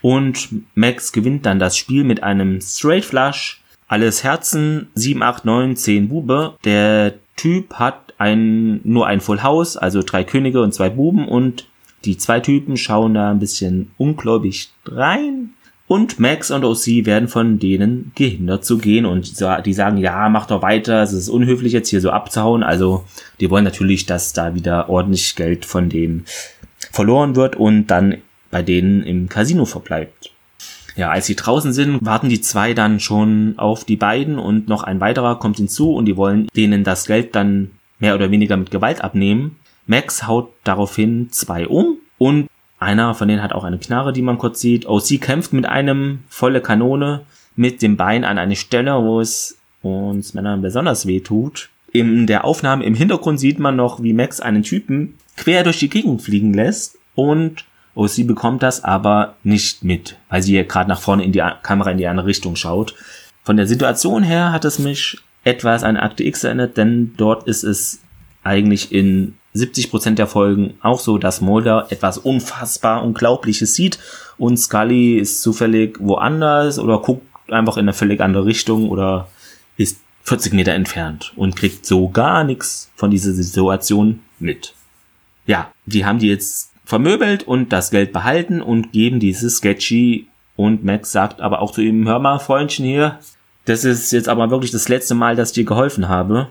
und 0.00 0.48
Max 0.74 1.12
gewinnt 1.12 1.46
dann 1.46 1.58
das 1.58 1.76
Spiel 1.76 2.04
mit 2.04 2.22
einem 2.22 2.60
Straight 2.60 3.04
Flush 3.04 3.62
alles 3.92 4.24
Herzen, 4.24 4.88
7, 4.94 5.22
8, 5.22 5.44
9, 5.44 5.76
10 5.76 6.08
Bube. 6.08 6.54
Der 6.64 7.12
Typ 7.36 7.74
hat 7.74 8.14
ein, 8.16 8.80
nur 8.84 9.06
ein 9.06 9.20
Full 9.20 9.42
House, 9.42 9.76
also 9.76 10.02
drei 10.02 10.24
Könige 10.24 10.62
und 10.62 10.72
zwei 10.72 10.88
Buben 10.88 11.28
und 11.28 11.66
die 12.04 12.16
zwei 12.16 12.40
Typen 12.40 12.76
schauen 12.76 13.14
da 13.14 13.30
ein 13.30 13.38
bisschen 13.38 13.90
ungläubig 13.98 14.70
rein. 14.86 15.50
Und 15.88 16.18
Max 16.18 16.50
und 16.50 16.64
OC 16.64 17.04
werden 17.04 17.28
von 17.28 17.58
denen 17.58 18.12
gehindert 18.14 18.64
zu 18.64 18.78
gehen 18.78 19.04
und 19.04 19.40
die 19.66 19.74
sagen, 19.74 19.98
ja, 19.98 20.28
mach 20.30 20.46
doch 20.46 20.62
weiter, 20.62 21.02
es 21.02 21.12
ist 21.12 21.28
unhöflich 21.28 21.74
jetzt 21.74 21.90
hier 21.90 22.00
so 22.00 22.10
abzuhauen. 22.10 22.62
Also 22.62 23.04
die 23.40 23.50
wollen 23.50 23.64
natürlich, 23.64 24.06
dass 24.06 24.32
da 24.32 24.54
wieder 24.54 24.88
ordentlich 24.88 25.36
Geld 25.36 25.66
von 25.66 25.90
denen 25.90 26.24
verloren 26.92 27.36
wird 27.36 27.56
und 27.56 27.88
dann 27.88 28.18
bei 28.50 28.62
denen 28.62 29.02
im 29.02 29.28
Casino 29.28 29.66
verbleibt. 29.66 30.30
Ja, 30.96 31.10
als 31.10 31.26
sie 31.26 31.36
draußen 31.36 31.72
sind, 31.72 32.04
warten 32.04 32.28
die 32.28 32.40
zwei 32.40 32.74
dann 32.74 33.00
schon 33.00 33.54
auf 33.56 33.84
die 33.84 33.96
beiden 33.96 34.38
und 34.38 34.68
noch 34.68 34.82
ein 34.82 35.00
weiterer 35.00 35.38
kommt 35.38 35.56
hinzu 35.56 35.94
und 35.94 36.04
die 36.04 36.16
wollen 36.16 36.48
denen 36.54 36.84
das 36.84 37.06
Geld 37.06 37.34
dann 37.34 37.70
mehr 37.98 38.14
oder 38.14 38.30
weniger 38.30 38.56
mit 38.56 38.70
Gewalt 38.70 39.02
abnehmen. 39.02 39.56
Max 39.86 40.26
haut 40.26 40.52
daraufhin 40.64 41.30
zwei 41.30 41.66
um 41.66 41.98
und 42.18 42.48
einer 42.78 43.14
von 43.14 43.28
denen 43.28 43.42
hat 43.42 43.52
auch 43.52 43.64
eine 43.64 43.78
Knarre, 43.78 44.12
die 44.12 44.22
man 44.22 44.38
kurz 44.38 44.60
sieht. 44.60 44.86
OC 44.86 45.20
kämpft 45.20 45.52
mit 45.52 45.66
einem 45.66 46.20
volle 46.28 46.60
Kanone 46.60 47.22
mit 47.54 47.82
dem 47.82 47.96
Bein 47.96 48.24
an 48.24 48.38
eine 48.38 48.56
Stelle, 48.56 48.94
wo 49.02 49.20
es 49.20 49.58
uns 49.82 50.34
Männern 50.34 50.62
besonders 50.62 51.06
weh 51.06 51.20
tut. 51.20 51.68
In 51.92 52.26
der 52.26 52.44
Aufnahme 52.44 52.84
im 52.84 52.94
Hintergrund 52.94 53.38
sieht 53.38 53.58
man 53.58 53.76
noch, 53.76 54.02
wie 54.02 54.12
Max 54.12 54.40
einen 54.40 54.62
Typen 54.62 55.16
quer 55.36 55.62
durch 55.62 55.78
die 55.78 55.90
Gegend 55.90 56.22
fliegen 56.22 56.54
lässt 56.54 56.98
und 57.14 57.64
sie 58.06 58.24
bekommt 58.24 58.62
das 58.62 58.82
aber 58.82 59.36
nicht 59.42 59.84
mit, 59.84 60.16
weil 60.28 60.42
sie 60.42 60.64
gerade 60.64 60.88
nach 60.88 61.00
vorne 61.00 61.24
in 61.24 61.32
die 61.32 61.42
Kamera 61.62 61.90
in 61.90 61.98
die 61.98 62.06
andere 62.06 62.26
Richtung 62.26 62.56
schaut. 62.56 62.94
Von 63.44 63.56
der 63.56 63.66
Situation 63.66 64.22
her 64.22 64.52
hat 64.52 64.64
es 64.64 64.78
mich 64.78 65.18
etwas 65.44 65.84
an 65.84 65.96
Akte 65.96 66.24
X 66.24 66.44
erinnert, 66.44 66.76
denn 66.76 67.14
dort 67.16 67.46
ist 67.46 67.64
es 67.64 68.00
eigentlich 68.44 68.92
in 68.92 69.34
70% 69.54 70.14
der 70.14 70.26
Folgen 70.26 70.74
auch 70.80 71.00
so, 71.00 71.18
dass 71.18 71.40
Mulder 71.40 71.86
etwas 71.90 72.18
unfassbar 72.18 73.04
Unglaubliches 73.04 73.74
sieht 73.74 73.98
und 74.38 74.56
Scully 74.56 75.18
ist 75.18 75.42
zufällig 75.42 75.98
woanders 76.00 76.78
oder 76.78 76.98
guckt 76.98 77.26
einfach 77.50 77.76
in 77.76 77.82
eine 77.82 77.92
völlig 77.92 78.20
andere 78.20 78.46
Richtung 78.46 78.88
oder 78.88 79.28
ist 79.76 79.98
40 80.24 80.54
Meter 80.54 80.72
entfernt 80.72 81.32
und 81.36 81.56
kriegt 81.56 81.84
so 81.84 82.08
gar 82.08 82.44
nichts 82.44 82.90
von 82.94 83.10
dieser 83.10 83.32
Situation 83.32 84.20
mit. 84.38 84.74
Ja, 85.46 85.72
die 85.84 86.04
haben 86.06 86.18
die 86.18 86.28
jetzt 86.28 86.72
vermöbelt 86.84 87.42
und 87.42 87.72
das 87.72 87.90
Geld 87.90 88.12
behalten 88.12 88.62
und 88.62 88.92
geben 88.92 89.20
dieses 89.20 89.56
Sketchy 89.56 90.28
und 90.56 90.84
Max 90.84 91.12
sagt 91.12 91.40
aber 91.40 91.60
auch 91.60 91.72
zu 91.72 91.80
ihm, 91.80 92.06
hör 92.06 92.18
mal, 92.18 92.38
Freundchen 92.38 92.84
hier, 92.84 93.18
das 93.64 93.84
ist 93.84 94.12
jetzt 94.12 94.28
aber 94.28 94.50
wirklich 94.50 94.70
das 94.70 94.88
letzte 94.88 95.14
Mal, 95.14 95.36
dass 95.36 95.50
ich 95.50 95.54
dir 95.54 95.64
geholfen 95.64 96.08
habe. 96.08 96.48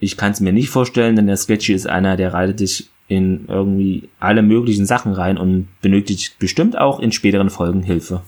Ich 0.00 0.16
kann 0.16 0.32
es 0.32 0.40
mir 0.40 0.52
nicht 0.52 0.70
vorstellen, 0.70 1.14
denn 1.14 1.26
der 1.26 1.36
Sketchy 1.36 1.74
ist 1.74 1.86
einer, 1.86 2.16
der 2.16 2.32
reitet 2.32 2.60
dich 2.60 2.88
in 3.06 3.44
irgendwie 3.48 4.08
alle 4.18 4.42
möglichen 4.42 4.86
Sachen 4.86 5.12
rein 5.12 5.36
und 5.36 5.68
benötigt 5.82 6.38
bestimmt 6.38 6.78
auch 6.78 7.00
in 7.00 7.12
späteren 7.12 7.50
Folgen 7.50 7.82
Hilfe. 7.82 8.22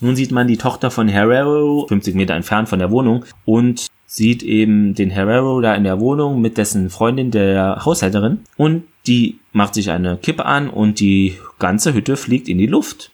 Nun 0.00 0.16
sieht 0.16 0.32
man 0.32 0.48
die 0.48 0.58
Tochter 0.58 0.90
von 0.90 1.08
Herrero 1.08 1.86
50 1.88 2.14
Meter 2.14 2.34
entfernt 2.34 2.68
von 2.68 2.80
der 2.80 2.90
Wohnung 2.90 3.24
und 3.44 3.86
sieht 4.06 4.42
eben 4.42 4.94
den 4.94 5.10
Herrero 5.10 5.60
da 5.60 5.74
in 5.74 5.84
der 5.84 6.00
Wohnung 6.00 6.40
mit 6.40 6.58
dessen 6.58 6.90
Freundin, 6.90 7.30
der 7.30 7.84
Haushälterin 7.84 8.40
und 8.56 8.84
die 9.06 9.38
macht 9.52 9.74
sich 9.74 9.90
eine 9.90 10.16
Kippe 10.16 10.44
an 10.44 10.68
und 10.68 11.00
die 11.00 11.38
ganze 11.58 11.94
Hütte 11.94 12.16
fliegt 12.16 12.48
in 12.48 12.58
die 12.58 12.66
Luft. 12.66 13.10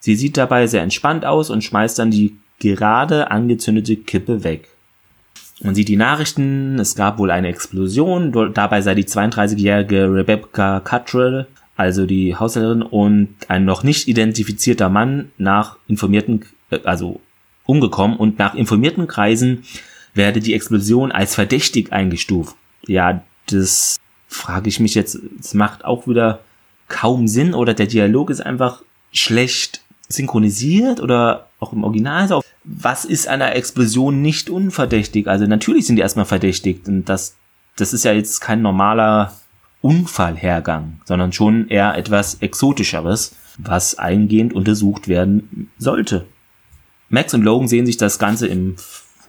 Sie 0.00 0.16
sieht 0.16 0.36
dabei 0.36 0.66
sehr 0.66 0.82
entspannt 0.82 1.24
aus 1.24 1.48
und 1.50 1.64
schmeißt 1.64 1.98
dann 1.98 2.10
die 2.10 2.36
gerade 2.58 3.30
angezündete 3.30 3.96
Kippe 3.96 4.44
weg. 4.44 4.68
Man 5.60 5.74
sieht 5.74 5.88
die 5.88 5.96
Nachrichten, 5.96 6.78
es 6.78 6.94
gab 6.94 7.18
wohl 7.18 7.30
eine 7.30 7.48
Explosion, 7.48 8.32
dabei 8.54 8.80
sei 8.80 8.94
die 8.94 9.04
32-jährige 9.04 10.12
Rebecca 10.12 10.80
Cuttrell, 10.80 11.46
also 11.76 12.06
die 12.06 12.36
Haushälterin, 12.36 12.82
und 12.82 13.34
ein 13.48 13.64
noch 13.64 13.82
nicht 13.82 14.08
identifizierter 14.08 14.88
Mann 14.88 15.32
nach 15.36 15.76
informierten, 15.88 16.44
äh, 16.70 16.78
also 16.84 17.20
umgekommen 17.66 18.16
und 18.16 18.38
nach 18.38 18.54
informierten 18.54 19.06
Kreisen 19.06 19.64
werde 20.14 20.40
die 20.40 20.54
Explosion 20.54 21.12
als 21.12 21.34
verdächtig 21.34 21.92
eingestuft. 21.92 22.56
Ja, 22.86 23.22
das 23.46 23.98
frage 24.28 24.68
ich 24.68 24.80
mich 24.80 24.94
jetzt, 24.94 25.18
es 25.40 25.54
macht 25.54 25.84
auch 25.84 26.06
wieder 26.06 26.40
kaum 26.88 27.28
Sinn 27.28 27.54
oder 27.54 27.74
der 27.74 27.86
Dialog 27.86 28.30
ist 28.30 28.40
einfach 28.40 28.82
schlecht 29.12 29.82
synchronisiert 30.08 31.00
oder 31.00 31.48
auch 31.60 31.72
im 31.72 31.84
Original 31.84 32.28
so. 32.28 32.42
Was 32.70 33.06
ist 33.06 33.28
einer 33.28 33.56
Explosion 33.56 34.20
nicht 34.20 34.50
unverdächtig? 34.50 35.26
Also 35.26 35.46
natürlich 35.46 35.86
sind 35.86 35.96
die 35.96 36.02
erstmal 36.02 36.26
verdächtigt 36.26 36.86
und 36.86 37.06
das, 37.06 37.36
das 37.76 37.94
ist 37.94 38.04
ja 38.04 38.12
jetzt 38.12 38.40
kein 38.40 38.60
normaler 38.60 39.32
Unfallhergang, 39.80 41.00
sondern 41.06 41.32
schon 41.32 41.68
eher 41.68 41.96
etwas 41.96 42.34
Exotischeres, 42.42 43.34
was 43.56 43.98
eingehend 43.98 44.52
untersucht 44.52 45.08
werden 45.08 45.70
sollte. 45.78 46.26
Max 47.08 47.32
und 47.32 47.42
Logan 47.42 47.68
sehen 47.68 47.86
sich 47.86 47.96
das 47.96 48.18
Ganze 48.18 48.46
im, 48.48 48.76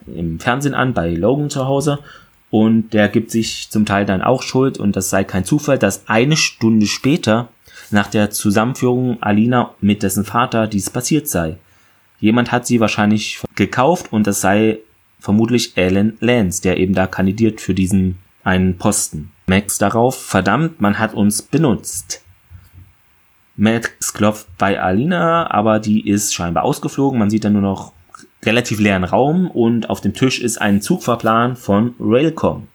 im 0.06 0.38
Fernsehen 0.38 0.74
an, 0.74 0.92
bei 0.92 1.14
Logan 1.14 1.48
zu 1.48 1.66
Hause 1.66 2.00
und 2.50 2.92
der 2.92 3.08
gibt 3.08 3.30
sich 3.30 3.70
zum 3.70 3.86
Teil 3.86 4.04
dann 4.04 4.20
auch 4.20 4.42
Schuld 4.42 4.78
und 4.78 4.96
das 4.96 5.08
sei 5.08 5.24
kein 5.24 5.46
Zufall, 5.46 5.78
dass 5.78 6.08
eine 6.08 6.36
Stunde 6.36 6.86
später 6.86 7.48
nach 7.90 8.08
der 8.08 8.30
Zusammenführung 8.30 9.22
Alina 9.22 9.74
mit 9.80 10.02
dessen 10.02 10.26
Vater 10.26 10.66
dies 10.66 10.90
passiert 10.90 11.26
sei. 11.26 11.56
Jemand 12.20 12.52
hat 12.52 12.66
sie 12.66 12.80
wahrscheinlich 12.80 13.40
gekauft 13.54 14.12
und 14.12 14.26
das 14.26 14.40
sei 14.40 14.78
vermutlich 15.18 15.72
Alan 15.76 16.16
Lance, 16.20 16.62
der 16.62 16.78
eben 16.78 16.94
da 16.94 17.06
kandidiert 17.06 17.60
für 17.60 17.74
diesen 17.74 18.18
einen 18.44 18.78
Posten. 18.78 19.32
Max 19.46 19.78
darauf, 19.78 20.20
verdammt, 20.20 20.80
man 20.80 20.98
hat 20.98 21.14
uns 21.14 21.42
benutzt. 21.42 22.22
Max 23.56 24.14
klopft 24.14 24.46
bei 24.56 24.80
Alina, 24.80 25.50
aber 25.50 25.80
die 25.80 26.08
ist 26.08 26.34
scheinbar 26.34 26.64
ausgeflogen. 26.64 27.18
Man 27.18 27.30
sieht 27.30 27.44
dann 27.44 27.54
nur 27.54 27.62
noch 27.62 27.92
relativ 28.42 28.78
leeren 28.78 29.04
Raum 29.04 29.50
und 29.50 29.90
auf 29.90 30.00
dem 30.00 30.14
Tisch 30.14 30.40
ist 30.40 30.60
ein 30.60 30.80
Zugfahrplan 30.80 31.56
von 31.56 31.94
Railcom. 32.00 32.68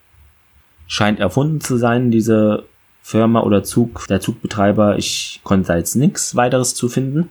Scheint 0.87 1.19
erfunden 1.19 1.61
zu 1.61 1.77
sein, 1.77 2.11
diese 2.11 2.65
Firma 3.01 3.41
oder 3.41 3.63
Zug, 3.63 4.05
der 4.07 4.21
Zugbetreiber. 4.21 4.97
Ich 4.97 5.41
konnte 5.43 5.67
da 5.67 5.77
jetzt 5.77 5.95
nichts 5.95 6.35
weiteres 6.35 6.75
zu 6.75 6.89
finden. 6.89 7.29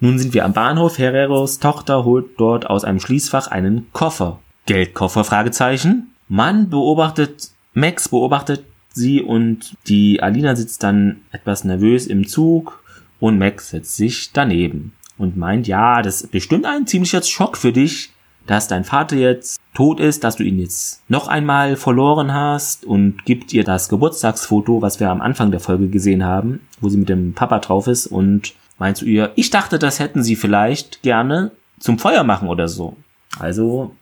Nun 0.00 0.18
sind 0.18 0.32
wir 0.32 0.46
am 0.46 0.54
Bahnhof. 0.54 0.98
Herreros 0.98 1.58
Tochter 1.58 2.04
holt 2.04 2.38
dort 2.38 2.68
aus 2.68 2.84
einem 2.84 3.00
Schließfach 3.00 3.48
einen 3.48 3.86
Koffer. 3.92 4.38
Geldkoffer? 4.64 5.24
Fragezeichen. 5.24 6.14
Man 6.26 6.70
beobachtet, 6.70 7.50
Max 7.74 8.08
beobachtet 8.08 8.64
sie 8.92 9.20
und 9.20 9.76
die 9.88 10.22
Alina 10.22 10.56
sitzt 10.56 10.82
dann 10.82 11.20
etwas 11.32 11.64
nervös 11.64 12.06
im 12.06 12.26
Zug 12.26 12.82
und 13.18 13.38
Max 13.38 13.70
setzt 13.70 13.96
sich 13.96 14.32
daneben 14.32 14.92
und 15.18 15.36
meint, 15.36 15.66
ja, 15.66 16.00
das 16.00 16.22
ist 16.22 16.30
bestimmt 16.30 16.64
ein 16.64 16.86
ziemlicher 16.86 17.22
Schock 17.22 17.58
für 17.58 17.72
dich, 17.72 18.10
dass 18.46 18.68
dein 18.68 18.84
Vater 18.84 19.16
jetzt 19.16 19.60
tot 19.74 20.00
ist, 20.00 20.24
dass 20.24 20.36
du 20.36 20.44
ihn 20.44 20.58
jetzt 20.58 21.02
noch 21.08 21.28
einmal 21.28 21.76
verloren 21.76 22.32
hast 22.32 22.84
und 22.84 23.24
gibt 23.26 23.52
ihr 23.52 23.64
das 23.64 23.88
Geburtstagsfoto, 23.88 24.80
was 24.80 24.98
wir 24.98 25.10
am 25.10 25.20
Anfang 25.20 25.50
der 25.50 25.60
Folge 25.60 25.88
gesehen 25.88 26.24
haben, 26.24 26.60
wo 26.80 26.88
sie 26.88 26.96
mit 26.96 27.10
dem 27.10 27.34
Papa 27.34 27.58
drauf 27.58 27.86
ist 27.86 28.06
und 28.06 28.54
meint 28.80 28.96
zu 28.96 29.04
ihr, 29.04 29.30
ich 29.36 29.50
dachte, 29.50 29.78
das 29.78 30.00
hätten 30.00 30.24
sie 30.24 30.34
vielleicht 30.34 31.02
gerne 31.02 31.52
zum 31.78 31.98
Feuer 31.98 32.24
machen 32.24 32.48
oder 32.48 32.66
so. 32.66 32.96
Also 33.38 33.94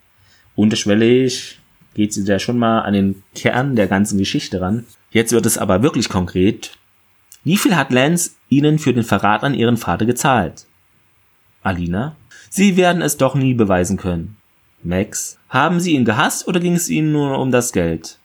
unterschwellig 0.55 1.59
geht 1.95 2.15
sie 2.15 2.25
da 2.25 2.39
schon 2.39 2.59
mal 2.59 2.83
an 2.83 2.95
den 2.95 3.23
Kern 3.35 3.77
der 3.77 3.89
ganzen 3.89 4.19
Geschichte 4.19 4.61
ran. 4.61 4.87
Jetzt 5.11 5.33
wird 5.33 5.45
es 5.47 5.59
aber 5.59 5.83
wirklich 5.83 6.09
konkret. 6.09 6.79
Wie 7.45 7.57
viel 7.57 7.77
hat 7.77 7.93
Lance 7.93 8.31
Ihnen 8.49 8.79
für 8.79 8.95
den 8.95 9.05
Verrat 9.05 9.43
an 9.43 9.55
Ihren 9.55 9.77
Vater 9.77 10.07
gezahlt? 10.07 10.67
Alina. 11.63 12.17
Sie 12.49 12.77
werden 12.77 13.03
es 13.03 13.17
doch 13.17 13.35
nie 13.35 13.55
beweisen 13.55 13.97
können. 13.97 14.37
Max. 14.83 15.39
Haben 15.49 15.81
Sie 15.81 15.95
ihn 15.95 16.05
gehasst 16.05 16.47
oder 16.47 16.61
ging 16.61 16.75
es 16.75 16.89
Ihnen 16.89 17.13
nur 17.13 17.39
um 17.39 17.51
das 17.51 17.73
Geld? 17.73 18.19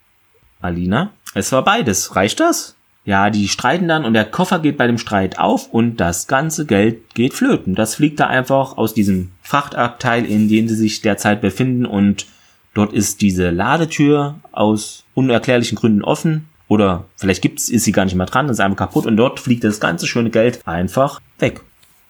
Alina. 0.62 1.12
Es 1.34 1.52
war 1.52 1.63
beides. 1.63 2.16
Reicht 2.16 2.39
das? 2.39 2.76
Ja, 3.06 3.30
die 3.30 3.50
streiten 3.50 3.89
dann 3.89 4.06
und 4.06 4.13
der 4.13 4.24
Koffer 4.24 4.60
geht 4.60 4.78
bei 4.78 4.88
dem 4.88 4.98
Streit 4.98 5.38
auf 5.38 5.68
und 5.74 5.98
das 5.98 6.28
ganze 6.28 6.66
Geld 6.66 7.13
geht 7.13 7.34
flöten. 7.34 7.76
Das 7.76 7.96
fliegt 7.96 8.20
da 8.20 8.28
einfach 8.28 8.78
aus 8.78 8.94
diesem 8.94 9.32
Frachtabteil, 9.42 10.26
in 10.26 10.48
dem 10.48 10.70
sie 10.70 10.76
sich 10.76 11.02
derzeit 11.02 11.42
befinden 11.42 11.86
und 11.86 12.28
dort 12.74 12.94
ist 12.94 13.22
diese 13.22 13.50
Ladetür 13.50 14.36
aus 14.54 15.04
unerklärlichen 15.16 15.78
Gründen 15.78 16.02
offen 16.02 16.48
oder 16.70 17.04
vielleicht 17.18 17.42
gibt's, 17.42 17.68
ist 17.68 17.84
sie 17.84 17.92
gar 17.92 18.06
nicht 18.06 18.16
mehr 18.16 18.26
dran, 18.26 18.48
ist 18.48 18.62
einfach 18.62 18.78
kaputt 18.78 19.06
und 19.06 19.18
dort 19.18 19.42
fliegt 19.42 19.66
das 19.66 19.82
ganze 19.82 20.08
schöne 20.08 20.30
Geld 20.30 20.66
einfach 20.66 21.20
weg. 21.39 21.60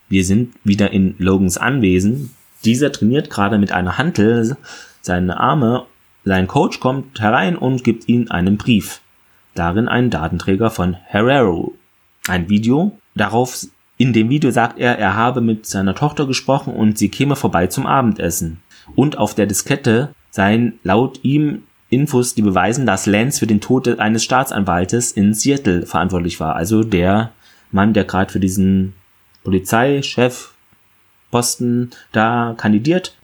Wir 0.10 0.24
sind 0.24 0.54
wieder 0.64 0.92
in 0.92 1.16
Logans 1.18 1.58
Anwesen. 1.58 2.36
Dieser 2.66 2.92
trainiert 2.92 3.32
gerade 3.32 3.58
mit 3.58 3.72
einer 3.72 3.98
Hantel 3.98 4.58
seine 5.02 5.40
Arme. 5.40 5.88
Sein 6.24 6.48
Coach 6.48 6.80
kommt 6.80 7.20
herein 7.20 7.58
und 7.58 7.84
gibt 7.84 8.08
ihm 8.08 8.28
einen 8.30 8.58
Brief 8.58 9.02
darin 9.56 9.88
ein 9.88 10.10
Datenträger 10.10 10.70
von 10.70 10.94
Herrero. 10.94 11.74
Ein 12.28 12.50
Video. 12.50 12.98
Darauf, 13.16 13.66
in 13.98 14.14
dem 14.14 14.30
Video 14.30 14.52
sagt 14.52 14.80
er, 14.80 14.98
er 14.98 15.16
habe 15.16 15.42
mit 15.42 15.66
seiner 15.66 15.96
Tochter 15.96 16.26
gesprochen 16.26 16.74
und 16.74 16.98
sie 16.98 17.10
käme 17.10 17.36
vorbei 17.36 17.68
zum 17.68 17.86
Abendessen. 17.86 18.60
Und 18.96 19.18
auf 19.18 19.36
der 19.36 19.46
Diskette 19.46 20.14
seien 20.32 20.80
laut 20.84 21.20
ihm 21.24 21.64
Infos, 21.90 22.34
die 22.34 22.42
beweisen, 22.42 22.86
dass 22.86 23.06
Lance 23.06 23.40
für 23.40 23.48
den 23.48 23.62
Tod 23.62 23.88
eines 24.00 24.24
Staatsanwaltes 24.24 25.12
in 25.12 25.34
Seattle 25.34 25.86
verantwortlich 25.86 26.40
war. 26.40 26.56
Also 26.56 26.84
der 26.84 27.32
Mann, 27.72 27.94
der 27.94 28.06
gerade 28.06 28.32
für 28.32 28.40
diesen 28.40 28.94
Polizeichef 29.44 30.54
Posten 31.30 31.92
da 32.12 32.56
kandidiert. 32.58 33.16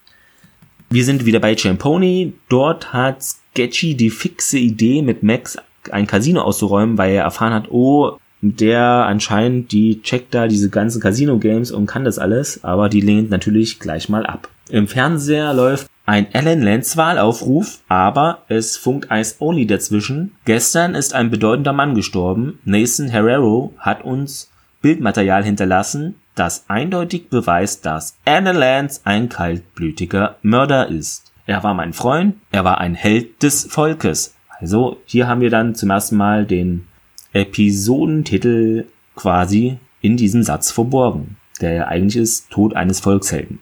Wir 0.90 1.06
sind 1.06 1.26
wieder 1.26 1.40
bei 1.40 1.56
Champoni. 1.56 2.34
Dort 2.50 2.92
hat 2.92 3.24
Sketchy 3.24 3.96
die 3.96 4.10
fixe 4.10 4.58
Idee, 4.58 5.04
mit 5.04 5.22
Max 5.22 5.58
ein 5.94 6.08
Casino 6.08 6.42
auszuräumen, 6.42 6.98
weil 6.98 7.14
er 7.14 7.24
erfahren 7.24 7.54
hat, 7.54 7.72
oh, 7.72 8.18
der 8.42 8.82
anscheinend, 8.82 9.72
die 9.72 10.02
checkt 10.02 10.34
da 10.34 10.48
diese 10.48 10.70
ganzen 10.70 11.02
Casino-Games 11.02 11.72
und 11.72 11.88
kann 11.88 12.06
das 12.06 12.20
alles, 12.20 12.64
aber 12.64 12.90
die 12.90 13.02
lehnt 13.02 13.30
natürlich 13.30 13.80
gleich 13.80 14.08
mal 14.08 14.26
ab. 14.26 14.50
Im 14.70 14.88
Fernseher 14.88 15.54
läuft 15.54 15.88
ein 16.06 16.28
Alan 16.34 16.62
Lance 16.62 16.98
Wahlaufruf, 16.98 17.82
aber 17.88 18.44
es 18.48 18.78
funkt 18.78 19.10
Ice 19.12 19.36
Only 19.40 19.68
dazwischen. 19.68 20.36
Gestern 20.46 20.96
ist 20.96 21.14
ein 21.14 21.30
bedeutender 21.30 21.74
Mann 21.74 21.96
gestorben. 21.96 22.60
Nathan 22.66 23.10
Herrero 23.10 23.74
hat 23.78 24.04
uns 24.04 24.50
Bildmaterial 24.82 25.44
hinterlassen, 25.44 26.16
das 26.36 26.66
eindeutig 26.70 27.30
beweist, 27.30 27.86
dass 27.86 28.16
Alan 28.26 28.56
Lance 28.56 29.02
ein 29.04 29.30
kaltblütiger 29.30 30.38
Mörder 30.42 30.88
ist. 30.88 31.32
Er 31.46 31.64
war 31.64 31.74
mein 31.74 31.94
Freund, 31.94 32.36
er 32.52 32.64
war 32.64 32.80
ein 32.80 32.96
Held 32.96 33.44
des 33.44 33.66
Volkes. 33.66 34.36
Also 34.60 34.98
hier 35.06 35.28
haben 35.28 35.42
wir 35.42 35.50
dann 35.50 35.76
zum 35.76 35.90
ersten 35.90 36.18
Mal 36.18 36.46
den 36.46 36.88
Episodentitel 37.34 38.86
quasi 39.16 39.78
in 40.02 40.18
diesem 40.18 40.44
Satz 40.44 40.72
verborgen, 40.72 41.38
der 41.62 41.74
ja 41.74 41.88
eigentlich 41.88 42.18
ist 42.18 42.50
Tod 42.50 42.76
eines 42.76 43.00
Volkshelden. 43.00 43.60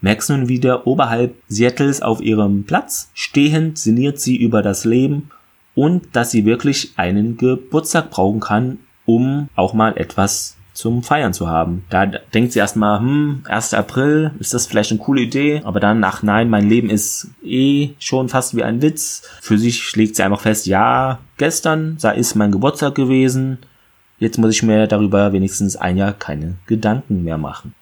Max 0.00 0.28
nun 0.28 0.48
wieder 0.48 0.86
oberhalb 0.86 1.34
Seattles 1.48 2.00
auf 2.00 2.20
ihrem 2.20 2.64
Platz, 2.64 3.10
stehend 3.12 3.78
sinniert 3.78 4.18
sie 4.18 4.36
über 4.36 4.62
das 4.62 4.84
Leben 4.84 5.30
und 5.74 6.16
dass 6.16 6.30
sie 6.30 6.44
wirklich 6.44 6.92
einen 6.96 7.36
Geburtstag 7.36 8.10
brauchen 8.10 8.40
kann, 8.40 8.78
um 9.04 9.48
auch 9.56 9.74
mal 9.74 9.96
etwas 9.96 10.56
zum 10.80 11.02
Feiern 11.02 11.34
zu 11.34 11.46
haben. 11.46 11.84
Da 11.90 12.06
denkt 12.06 12.52
sie 12.52 12.58
erstmal, 12.58 13.00
hm, 13.00 13.42
1. 13.46 13.74
April, 13.74 14.30
ist 14.38 14.54
das 14.54 14.66
vielleicht 14.66 14.90
eine 14.90 15.00
coole 15.00 15.20
Idee? 15.20 15.60
Aber 15.64 15.78
dann, 15.78 16.02
ach 16.04 16.22
nein, 16.22 16.48
mein 16.48 16.68
Leben 16.68 16.88
ist 16.88 17.28
eh 17.44 17.90
schon 17.98 18.30
fast 18.30 18.56
wie 18.56 18.62
ein 18.62 18.80
Witz. 18.80 19.22
Für 19.42 19.58
sich 19.58 19.82
schlägt 19.82 20.16
sie 20.16 20.22
einfach 20.22 20.40
fest, 20.40 20.66
ja, 20.66 21.18
gestern 21.36 21.98
sei 21.98 22.16
ist 22.16 22.34
mein 22.34 22.50
Geburtstag 22.50 22.94
gewesen. 22.94 23.58
Jetzt 24.18 24.38
muss 24.38 24.54
ich 24.54 24.62
mir 24.62 24.86
darüber 24.86 25.34
wenigstens 25.34 25.76
ein 25.76 25.98
Jahr 25.98 26.12
keine 26.12 26.56
Gedanken 26.66 27.24
mehr 27.24 27.38
machen. 27.38 27.74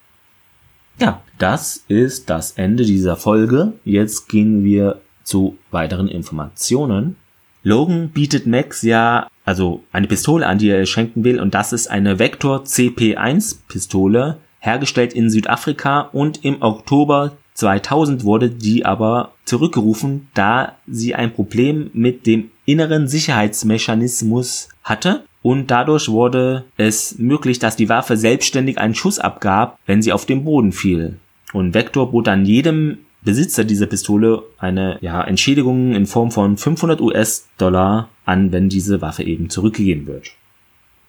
Ja, 0.99 1.21
das 1.37 1.85
ist 1.87 2.29
das 2.29 2.51
Ende 2.51 2.83
dieser 2.83 3.15
Folge. 3.15 3.73
Jetzt 3.85 4.27
gehen 4.27 4.65
wir 4.65 4.99
zu 5.23 5.57
weiteren 5.71 6.09
Informationen. 6.09 7.15
Logan 7.63 8.09
bietet 8.09 8.45
Max 8.45 8.81
ja 8.81 9.27
also 9.49 9.81
eine 9.91 10.05
Pistole 10.05 10.45
an, 10.45 10.59
die 10.59 10.69
er 10.69 10.85
schenken 10.85 11.23
will. 11.23 11.39
Und 11.39 11.55
das 11.55 11.73
ist 11.73 11.87
eine 11.87 12.19
Vector 12.19 12.65
CP1 12.65 13.57
Pistole, 13.67 14.37
hergestellt 14.59 15.11
in 15.13 15.31
Südafrika. 15.31 16.01
Und 16.01 16.45
im 16.45 16.61
Oktober 16.61 17.31
2000 17.55 18.23
wurde 18.23 18.51
die 18.51 18.85
aber 18.85 19.31
zurückgerufen, 19.45 20.27
da 20.35 20.75
sie 20.85 21.15
ein 21.15 21.33
Problem 21.33 21.89
mit 21.93 22.27
dem 22.27 22.51
inneren 22.65 23.07
Sicherheitsmechanismus 23.07 24.69
hatte. 24.83 25.23
Und 25.41 25.71
dadurch 25.71 26.09
wurde 26.09 26.65
es 26.77 27.17
möglich, 27.17 27.57
dass 27.57 27.75
die 27.75 27.89
Waffe 27.89 28.17
selbstständig 28.17 28.77
einen 28.77 28.93
Schuss 28.93 29.17
abgab, 29.17 29.79
wenn 29.87 30.03
sie 30.03 30.13
auf 30.13 30.27
den 30.27 30.43
Boden 30.43 30.73
fiel. 30.73 31.17
Und 31.53 31.73
Vector 31.73 32.11
bot 32.11 32.27
dann 32.27 32.45
jedem 32.45 32.99
Besitzer 33.29 33.63
dieser 33.63 33.85
Pistole 33.85 34.41
eine 34.57 34.97
ja, 35.01 35.23
Entschädigung 35.23 35.93
in 35.93 36.07
Form 36.07 36.31
von 36.31 36.57
500 36.57 36.99
US-Dollar 36.99 38.09
an, 38.25 38.51
wenn 38.51 38.69
diese 38.69 39.03
Waffe 39.03 39.21
eben 39.21 39.51
zurückgegeben 39.51 40.07
wird. 40.07 40.31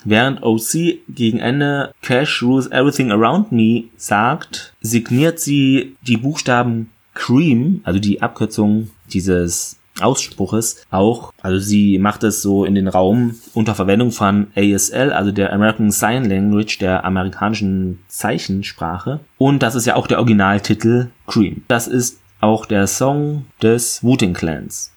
Während 0.04 0.42
OC 0.42 0.98
gegen 1.08 1.38
Ende 1.38 1.94
Cash 2.02 2.42
rules 2.42 2.66
everything 2.66 3.10
around 3.10 3.52
me 3.52 3.84
sagt, 3.96 4.74
signiert 4.82 5.40
sie 5.40 5.96
die 6.02 6.18
Buchstaben 6.18 6.90
Cream, 7.14 7.80
also 7.84 7.98
die 7.98 8.20
Abkürzung 8.20 8.90
dieses 9.10 9.79
Ausspruches 10.00 10.84
auch, 10.90 11.32
also 11.42 11.58
sie 11.58 11.98
macht 11.98 12.22
es 12.22 12.42
so 12.42 12.64
in 12.64 12.74
den 12.74 12.88
Raum 12.88 13.34
unter 13.54 13.74
Verwendung 13.74 14.12
von 14.12 14.48
ASL, 14.56 15.12
also 15.12 15.32
der 15.32 15.52
American 15.52 15.90
Sign 15.90 16.24
Language, 16.24 16.78
der 16.78 17.04
amerikanischen 17.04 17.98
Zeichensprache. 18.08 19.20
Und 19.38 19.62
das 19.62 19.74
ist 19.74 19.86
ja 19.86 19.96
auch 19.96 20.06
der 20.06 20.18
Originaltitel 20.18 21.08
Cream. 21.26 21.64
Das 21.68 21.86
ist 21.86 22.20
auch 22.40 22.66
der 22.66 22.86
Song 22.86 23.46
des 23.62 24.02
Wooting 24.02 24.32
Clans. 24.32 24.92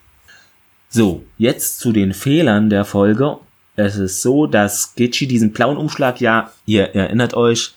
So, 0.89 1.23
jetzt 1.37 1.79
zu 1.79 1.91
den 1.91 2.13
Fehlern 2.13 2.69
der 2.69 2.85
Folge. 2.85 3.37
Es 3.75 3.95
ist 3.95 4.21
so, 4.21 4.45
dass 4.45 4.95
Gitchy 4.95 5.27
diesen 5.27 5.51
blauen 5.51 5.77
Umschlag 5.77 6.21
ja, 6.21 6.51
ihr 6.65 6.93
erinnert 6.95 7.33
euch, 7.33 7.73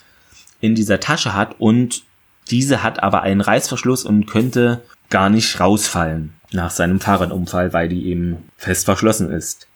in 0.61 0.75
dieser 0.75 1.01
Tasche 1.01 1.35
hat 1.35 1.57
und 1.59 2.03
diese 2.51 2.83
hat 2.83 3.03
aber 3.03 3.23
einen 3.23 3.41
Reißverschluss 3.41 4.05
und 4.05 4.27
könnte 4.27 4.83
gar 5.11 5.31
nicht 5.31 5.59
rausfallen 5.61 6.35
nach 6.57 6.71
seinem 6.71 6.99
Fahrradunfall, 6.99 7.73
weil 7.73 7.89
die 7.89 8.09
eben 8.09 8.39
fest 8.57 8.87
verschlossen 8.87 9.31
ist. 9.31 9.69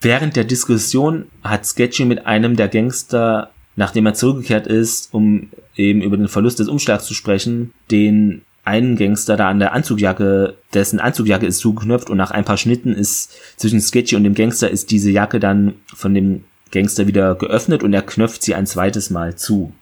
Während 0.00 0.36
der 0.36 0.44
Diskussion 0.44 1.26
hat 1.42 1.66
Sketchy 1.66 2.06
mit 2.06 2.26
einem 2.26 2.56
der 2.56 2.68
Gangster, 2.68 3.50
nachdem 3.76 4.06
er 4.06 4.14
zurückgekehrt 4.14 4.66
ist, 4.66 5.12
um 5.12 5.50
eben 5.76 6.00
über 6.00 6.16
den 6.16 6.28
Verlust 6.28 6.58
des 6.58 6.68
Umschlags 6.68 7.04
zu 7.04 7.14
sprechen, 7.14 7.72
den 7.90 8.42
einen 8.64 8.96
Gangster 8.96 9.36
da 9.36 9.48
an 9.48 9.58
der 9.58 9.72
Anzugjacke, 9.72 10.56
dessen 10.72 11.00
Anzugjacke 11.00 11.46
ist 11.46 11.58
zugeknöpft 11.58 12.08
und 12.08 12.16
nach 12.16 12.30
ein 12.30 12.44
paar 12.44 12.56
Schnitten 12.56 12.94
ist 12.94 13.32
zwischen 13.56 13.80
Sketchy 13.80 14.16
und 14.16 14.24
dem 14.24 14.34
Gangster 14.34 14.70
ist 14.70 14.90
diese 14.90 15.10
Jacke 15.10 15.38
dann 15.38 15.74
von 15.86 16.14
dem 16.14 16.44
Gangster 16.70 17.06
wieder 17.06 17.34
geöffnet 17.34 17.82
und 17.82 17.92
er 17.92 18.02
knöpft 18.02 18.42
sie 18.42 18.54
ein 18.54 18.66
zweites 18.66 19.10
Mal 19.10 19.36
zu. 19.36 19.72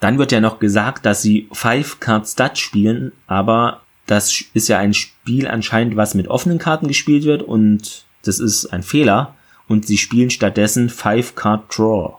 Dann 0.00 0.18
wird 0.18 0.32
ja 0.32 0.40
noch 0.40 0.58
gesagt, 0.58 1.06
dass 1.06 1.22
sie 1.22 1.48
Five 1.52 2.00
Card 2.00 2.28
Stud 2.28 2.58
spielen, 2.58 3.12
aber 3.26 3.80
das 4.06 4.44
ist 4.52 4.68
ja 4.68 4.78
ein 4.78 4.94
Spiel 4.94 5.46
anscheinend, 5.46 5.96
was 5.96 6.14
mit 6.14 6.28
offenen 6.28 6.58
Karten 6.58 6.88
gespielt 6.88 7.24
wird 7.24 7.42
und 7.42 8.04
das 8.24 8.38
ist 8.38 8.66
ein 8.66 8.82
Fehler. 8.82 9.34
Und 9.66 9.86
sie 9.86 9.96
spielen 9.96 10.30
stattdessen 10.30 10.90
Five 10.90 11.34
Card 11.34 11.76
Draw. 11.76 12.16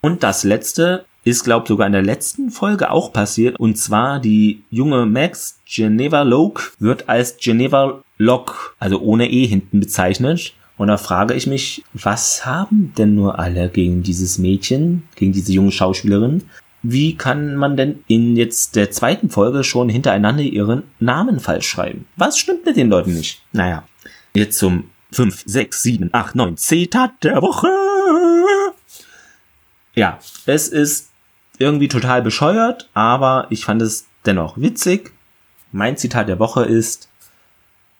Und 0.00 0.22
das 0.22 0.42
letzte 0.42 1.04
ist, 1.24 1.44
glaube 1.44 1.66
sogar 1.68 1.86
in 1.86 1.92
der 1.92 2.02
letzten 2.02 2.50
Folge 2.50 2.90
auch 2.90 3.12
passiert. 3.12 3.58
Und 3.58 3.76
zwar 3.76 4.20
die 4.20 4.62
junge 4.70 5.06
Max 5.06 5.58
Geneva 5.64 6.22
Loke 6.22 6.62
wird 6.78 7.08
als 7.08 7.36
Geneva 7.38 8.02
Locke, 8.18 8.54
also 8.78 9.00
ohne 9.00 9.30
E 9.30 9.46
hinten 9.46 9.80
bezeichnet. 9.80 10.54
Und 10.76 10.88
da 10.88 10.98
frage 10.98 11.34
ich 11.34 11.46
mich, 11.46 11.84
was 11.94 12.44
haben 12.44 12.92
denn 12.98 13.14
nur 13.14 13.38
alle 13.38 13.68
gegen 13.68 14.02
dieses 14.02 14.38
Mädchen, 14.38 15.04
gegen 15.16 15.32
diese 15.32 15.52
junge 15.52 15.72
Schauspielerin? 15.72 16.42
Wie 16.90 17.16
kann 17.16 17.56
man 17.56 17.76
denn 17.76 18.04
in 18.06 18.36
jetzt 18.36 18.76
der 18.76 18.90
zweiten 18.90 19.30
Folge 19.30 19.64
schon 19.64 19.88
hintereinander 19.88 20.42
ihren 20.42 20.84
Namen 21.00 21.40
falsch 21.40 21.68
schreiben? 21.68 22.06
Was 22.16 22.38
stimmt 22.38 22.64
mit 22.64 22.76
den 22.76 22.88
Leuten 22.88 23.14
nicht? 23.14 23.42
Naja, 23.52 23.84
jetzt 24.34 24.58
zum 24.58 24.90
5, 25.12 25.42
6, 25.46 25.82
7, 25.82 26.10
8, 26.12 26.34
9 26.34 26.56
Zitat 26.56 27.12
der 27.22 27.42
Woche. 27.42 27.68
Ja, 29.94 30.18
es 30.44 30.68
ist 30.68 31.10
irgendwie 31.58 31.88
total 31.88 32.22
bescheuert, 32.22 32.88
aber 32.94 33.46
ich 33.50 33.64
fand 33.64 33.82
es 33.82 34.06
dennoch 34.24 34.58
witzig. 34.58 35.12
Mein 35.72 35.96
Zitat 35.96 36.28
der 36.28 36.38
Woche 36.38 36.64
ist 36.64 37.08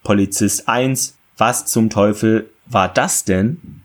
Polizist 0.03 0.69
1, 0.69 1.17
was 1.37 1.67
zum 1.67 1.91
Teufel 1.91 2.51
war 2.67 2.89
das 2.89 3.25
denn? 3.25 3.81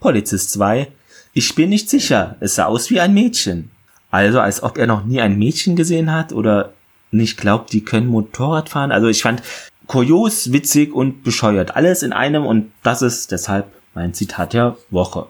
Polizist 0.00 0.50
2. 0.52 0.88
Ich 1.32 1.54
bin 1.54 1.70
nicht 1.70 1.88
sicher, 1.88 2.36
es 2.40 2.56
sah 2.56 2.66
aus 2.66 2.90
wie 2.90 3.00
ein 3.00 3.14
Mädchen. 3.14 3.70
Also 4.10 4.40
als 4.40 4.62
ob 4.62 4.76
er 4.76 4.86
noch 4.86 5.04
nie 5.04 5.20
ein 5.20 5.38
Mädchen 5.38 5.76
gesehen 5.76 6.12
hat 6.12 6.32
oder 6.32 6.74
nicht 7.10 7.38
glaubt, 7.38 7.72
die 7.72 7.82
können 7.82 8.06
Motorrad 8.06 8.68
fahren. 8.68 8.92
Also 8.92 9.08
ich 9.08 9.22
fand 9.22 9.42
kurios, 9.86 10.52
witzig 10.52 10.92
und 10.92 11.24
bescheuert. 11.24 11.76
Alles 11.76 12.02
in 12.02 12.12
einem 12.12 12.44
und 12.44 12.72
das 12.82 13.00
ist 13.02 13.32
deshalb 13.32 13.72
mein 13.94 14.12
Zitat 14.12 14.52
der 14.52 14.76
Woche. 14.90 15.26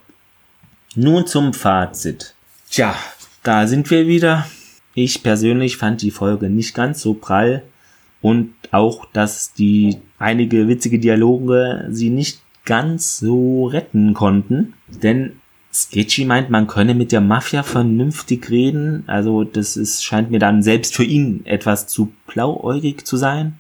Nun 0.95 1.27
zum 1.27 1.55
Fazit. 1.55 2.35
Tja, 2.71 2.95
da 3.43 3.67
sind 3.67 3.91
wir 3.91 4.07
wieder. 4.07 4.47
Ich 4.95 5.23
persönlich 5.23 5.77
fand 5.77 6.03
die 6.03 6.11
Folge 6.11 6.51
nicht 6.51 6.75
ganz 6.75 7.01
so 7.01 7.15
prall 7.15 7.63
und 8.21 8.55
auch, 8.73 9.07
dass 9.13 9.53
die 9.53 9.99
einige 10.19 10.69
witzige 10.69 10.99
Dialoge 10.99 11.87
sie 11.91 12.11
nicht 12.11 12.41
ganz 12.65 13.19
so 13.19 13.67
retten 13.67 14.15
konnten, 14.15 14.75
denn 14.89 15.41
Sketchy 15.73 16.27
meint, 16.27 16.51
man 16.51 16.67
könne 16.67 16.95
mit 16.95 17.13
der 17.13 17.23
Mafia 17.23 17.63
vernünftig 17.63 18.51
reden, 18.51 19.05
also 19.07 19.43
das 19.43 19.77
ist, 19.77 20.05
scheint 20.05 20.31
mir 20.31 20.39
dann 20.39 20.63
selbst 20.63 20.95
für 20.95 21.05
ihn 21.05 21.47
etwas 21.47 21.87
zu 21.87 22.13
blauäugig 22.27 23.07
zu 23.07 23.17
sein. 23.17 23.59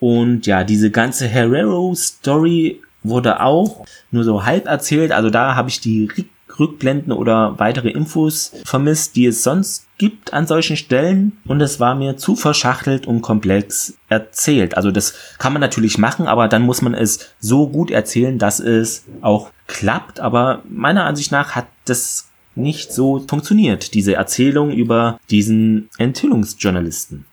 Und 0.00 0.46
ja, 0.46 0.64
diese 0.64 0.90
ganze 0.90 1.28
Herrero-Story 1.28 2.80
wurde 3.04 3.40
auch 3.40 3.84
nur 4.10 4.24
so 4.24 4.44
halb 4.44 4.66
erzählt, 4.66 5.12
also 5.12 5.30
da 5.30 5.54
habe 5.54 5.68
ich 5.68 5.80
die 5.80 6.08
Rückblenden 6.58 7.12
oder 7.12 7.58
weitere 7.58 7.90
Infos 7.90 8.52
vermisst, 8.64 9.16
die 9.16 9.26
es 9.26 9.42
sonst 9.42 9.86
gibt 9.98 10.32
an 10.32 10.46
solchen 10.46 10.76
Stellen 10.76 11.38
und 11.46 11.60
es 11.60 11.80
war 11.80 11.94
mir 11.94 12.16
zu 12.16 12.34
verschachtelt 12.34 13.06
und 13.06 13.22
komplex 13.22 13.96
erzählt. 14.08 14.76
Also 14.76 14.90
das 14.90 15.14
kann 15.38 15.52
man 15.52 15.60
natürlich 15.60 15.98
machen, 15.98 16.26
aber 16.26 16.48
dann 16.48 16.62
muss 16.62 16.82
man 16.82 16.94
es 16.94 17.34
so 17.38 17.68
gut 17.68 17.90
erzählen, 17.90 18.38
dass 18.38 18.60
es 18.60 19.04
auch 19.20 19.50
klappt, 19.72 20.20
aber 20.20 20.62
meiner 20.68 21.06
Ansicht 21.06 21.32
nach 21.32 21.56
hat 21.56 21.66
das 21.86 22.28
nicht 22.54 22.92
so 22.92 23.24
funktioniert, 23.26 23.94
diese 23.94 24.14
Erzählung 24.14 24.70
über 24.70 25.18
diesen 25.30 25.88
Enthüllungsjournalisten. 25.96 27.24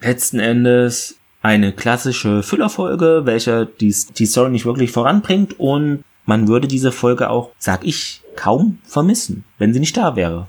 Letzten 0.00 0.38
Endes 0.38 1.16
eine 1.42 1.72
klassische 1.72 2.44
Füllerfolge, 2.44 3.22
welche 3.24 3.66
die, 3.66 3.94
die 4.16 4.26
Story 4.26 4.50
nicht 4.50 4.64
wirklich 4.64 4.92
voranbringt 4.92 5.58
und 5.58 6.04
man 6.24 6.46
würde 6.46 6.68
diese 6.68 6.92
Folge 6.92 7.28
auch, 7.28 7.50
sag 7.58 7.84
ich, 7.84 8.22
kaum 8.36 8.78
vermissen, 8.84 9.44
wenn 9.58 9.72
sie 9.72 9.80
nicht 9.80 9.96
da 9.96 10.14
wäre. 10.14 10.46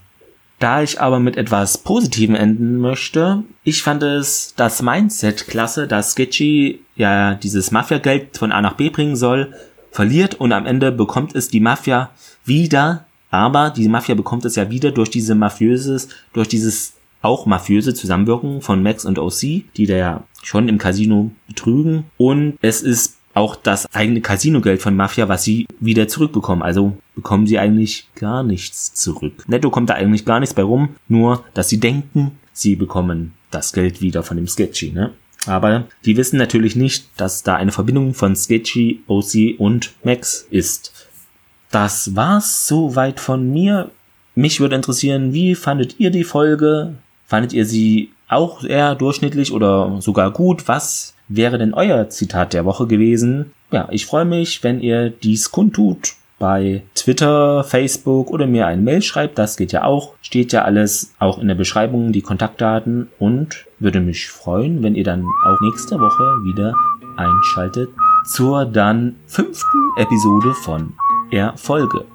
Da 0.60 0.84
ich 0.84 1.02
aber 1.02 1.20
mit 1.20 1.38
etwas 1.38 1.80
Positivem 1.80 2.36
enden 2.36 2.78
möchte, 2.78 3.42
ich 3.64 3.82
fand 3.82 4.04
es 4.04 4.54
das 4.56 4.84
Mindset 4.84 5.48
klasse, 5.48 5.88
dass 5.88 6.12
Sketchy 6.12 6.82
ja 6.96 7.34
dieses 7.34 7.72
Mafia-Geld 7.72 8.38
von 8.38 8.52
A 8.52 8.62
nach 8.62 8.76
B 8.76 8.92
bringen 8.92 9.16
soll, 9.16 9.56
verliert 9.92 10.36
und 10.36 10.52
am 10.54 10.66
Ende 10.66 10.92
bekommt 10.92 11.36
es 11.36 11.50
die 11.50 11.60
Mafia 11.60 12.10
wieder, 12.46 13.06
aber 13.30 13.70
die 13.70 13.88
Mafia 13.88 14.16
bekommt 14.16 14.46
es 14.46 14.56
ja 14.56 14.70
wieder 14.70 14.92
durch 14.92 15.10
diese 15.10 15.36
mafiöses, 15.36 16.10
durch 16.34 16.48
dieses 16.48 16.94
auch 17.22 17.46
mafiöse 17.46 17.94
Zusammenwirken 17.94 18.62
von 18.62 18.82
Max 18.82 19.06
und 19.06 19.20
OC, 19.20 19.40
die 19.76 19.86
da 19.86 19.96
ja 19.96 20.24
schon 20.42 20.68
im 20.68 20.80
Casino 20.80 21.32
betrügen 21.48 22.06
und 22.18 22.58
es 22.62 22.82
ist 22.82 23.18
auch 23.34 23.56
das 23.56 23.94
eigene 23.94 24.22
Casino-Geld 24.22 24.82
von 24.82 24.96
Mafia, 24.96 25.30
was 25.30 25.44
sie 25.44 25.68
wieder 25.80 26.08
zurückbekommen. 26.08 26.64
Also 26.64 26.98
bekommen 27.16 27.48
sie 27.48 27.60
eigentlich 27.60 28.10
gar 28.16 28.44
nichts 28.44 28.94
zurück. 28.94 29.48
Netto 29.48 29.70
kommt 29.70 29.90
da 29.90 29.94
eigentlich 29.94 30.26
gar 30.26 30.40
nichts 30.40 30.54
bei 30.54 30.64
rum, 30.64 30.90
nur 31.08 31.44
dass 31.54 31.70
sie 31.70 31.80
denken, 31.80 32.38
sie 32.52 32.76
bekommen 32.76 33.34
das 33.50 33.74
Geld 33.74 34.02
wieder 34.02 34.24
von 34.24 34.38
dem 34.38 34.48
Sketchy, 34.48 34.92
ne? 34.92 35.12
Aber 35.48 35.86
die 36.06 36.18
wissen 36.18 36.38
natürlich 36.38 36.76
nicht, 36.76 37.10
dass 37.18 37.44
da 37.44 37.56
eine 37.56 37.72
Verbindung 37.72 38.14
von 38.14 38.36
Sketchy, 38.36 39.02
OC 39.08 39.60
und 39.60 39.94
Max 40.04 40.46
ist. 40.50 41.08
Das 41.72 42.16
war's 42.16 42.68
soweit 42.68 43.20
von 43.20 43.52
mir. 43.52 43.92
Mich 44.36 44.60
würde 44.60 44.76
interessieren, 44.76 45.34
wie 45.34 45.56
fandet 45.56 46.00
ihr 46.00 46.12
die 46.12 46.24
Folge? 46.24 46.96
Fandet 47.26 47.54
ihr 47.54 47.66
sie 47.66 48.12
auch 48.28 48.64
eher 48.64 48.96
durchschnittlich 48.96 49.52
oder 49.52 50.02
sogar 50.02 50.32
gut? 50.32 50.68
Was 50.68 51.16
wäre 51.28 51.58
denn 51.58 51.74
euer 51.74 52.10
Zitat 52.10 52.54
der 52.54 52.66
Woche 52.66 52.88
gewesen? 52.88 53.52
Ja, 53.72 53.88
ich 53.92 54.06
freue 54.06 54.26
mich, 54.26 54.64
wenn 54.64 54.82
ihr 54.82 55.10
dies 55.10 55.52
kundtut 55.52 56.14
bei 56.42 56.82
Twitter, 56.96 57.64
Facebook 57.64 58.32
oder 58.32 58.48
mir 58.48 58.66
eine 58.66 58.82
Mail 58.82 59.04
schreibt. 59.04 59.38
Das 59.38 59.58
geht 59.58 59.72
ja 59.72 59.84
auch. 59.84 60.16
Steht 60.24 60.52
ja 60.52 60.64
alles 60.64 61.14
auch 61.20 61.38
in 61.38 61.48
der 61.48 61.56
Beschreibung, 61.56 62.12
die 62.12 62.24
Kontaktdaten 62.24 63.10
und 63.20 63.66
würde 63.78 64.02
mich 64.02 64.28
freuen, 64.28 64.82
wenn 64.82 64.96
ihr 64.96 65.04
dann 65.04 65.24
auch 65.46 65.60
nächste 65.62 66.00
Woche 66.00 66.24
wieder 66.44 66.74
einschaltet 67.16 67.92
zur 68.26 68.66
dann 68.66 69.16
fünften 69.28 69.92
Episode 69.98 70.54
von 70.56 70.94
Erfolge. 71.30 72.06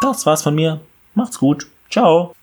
Das 0.00 0.24
war's 0.26 0.42
von 0.42 0.54
mir. 0.54 0.80
Macht's 1.14 1.38
gut. 1.38 1.66
Ciao. 1.90 2.34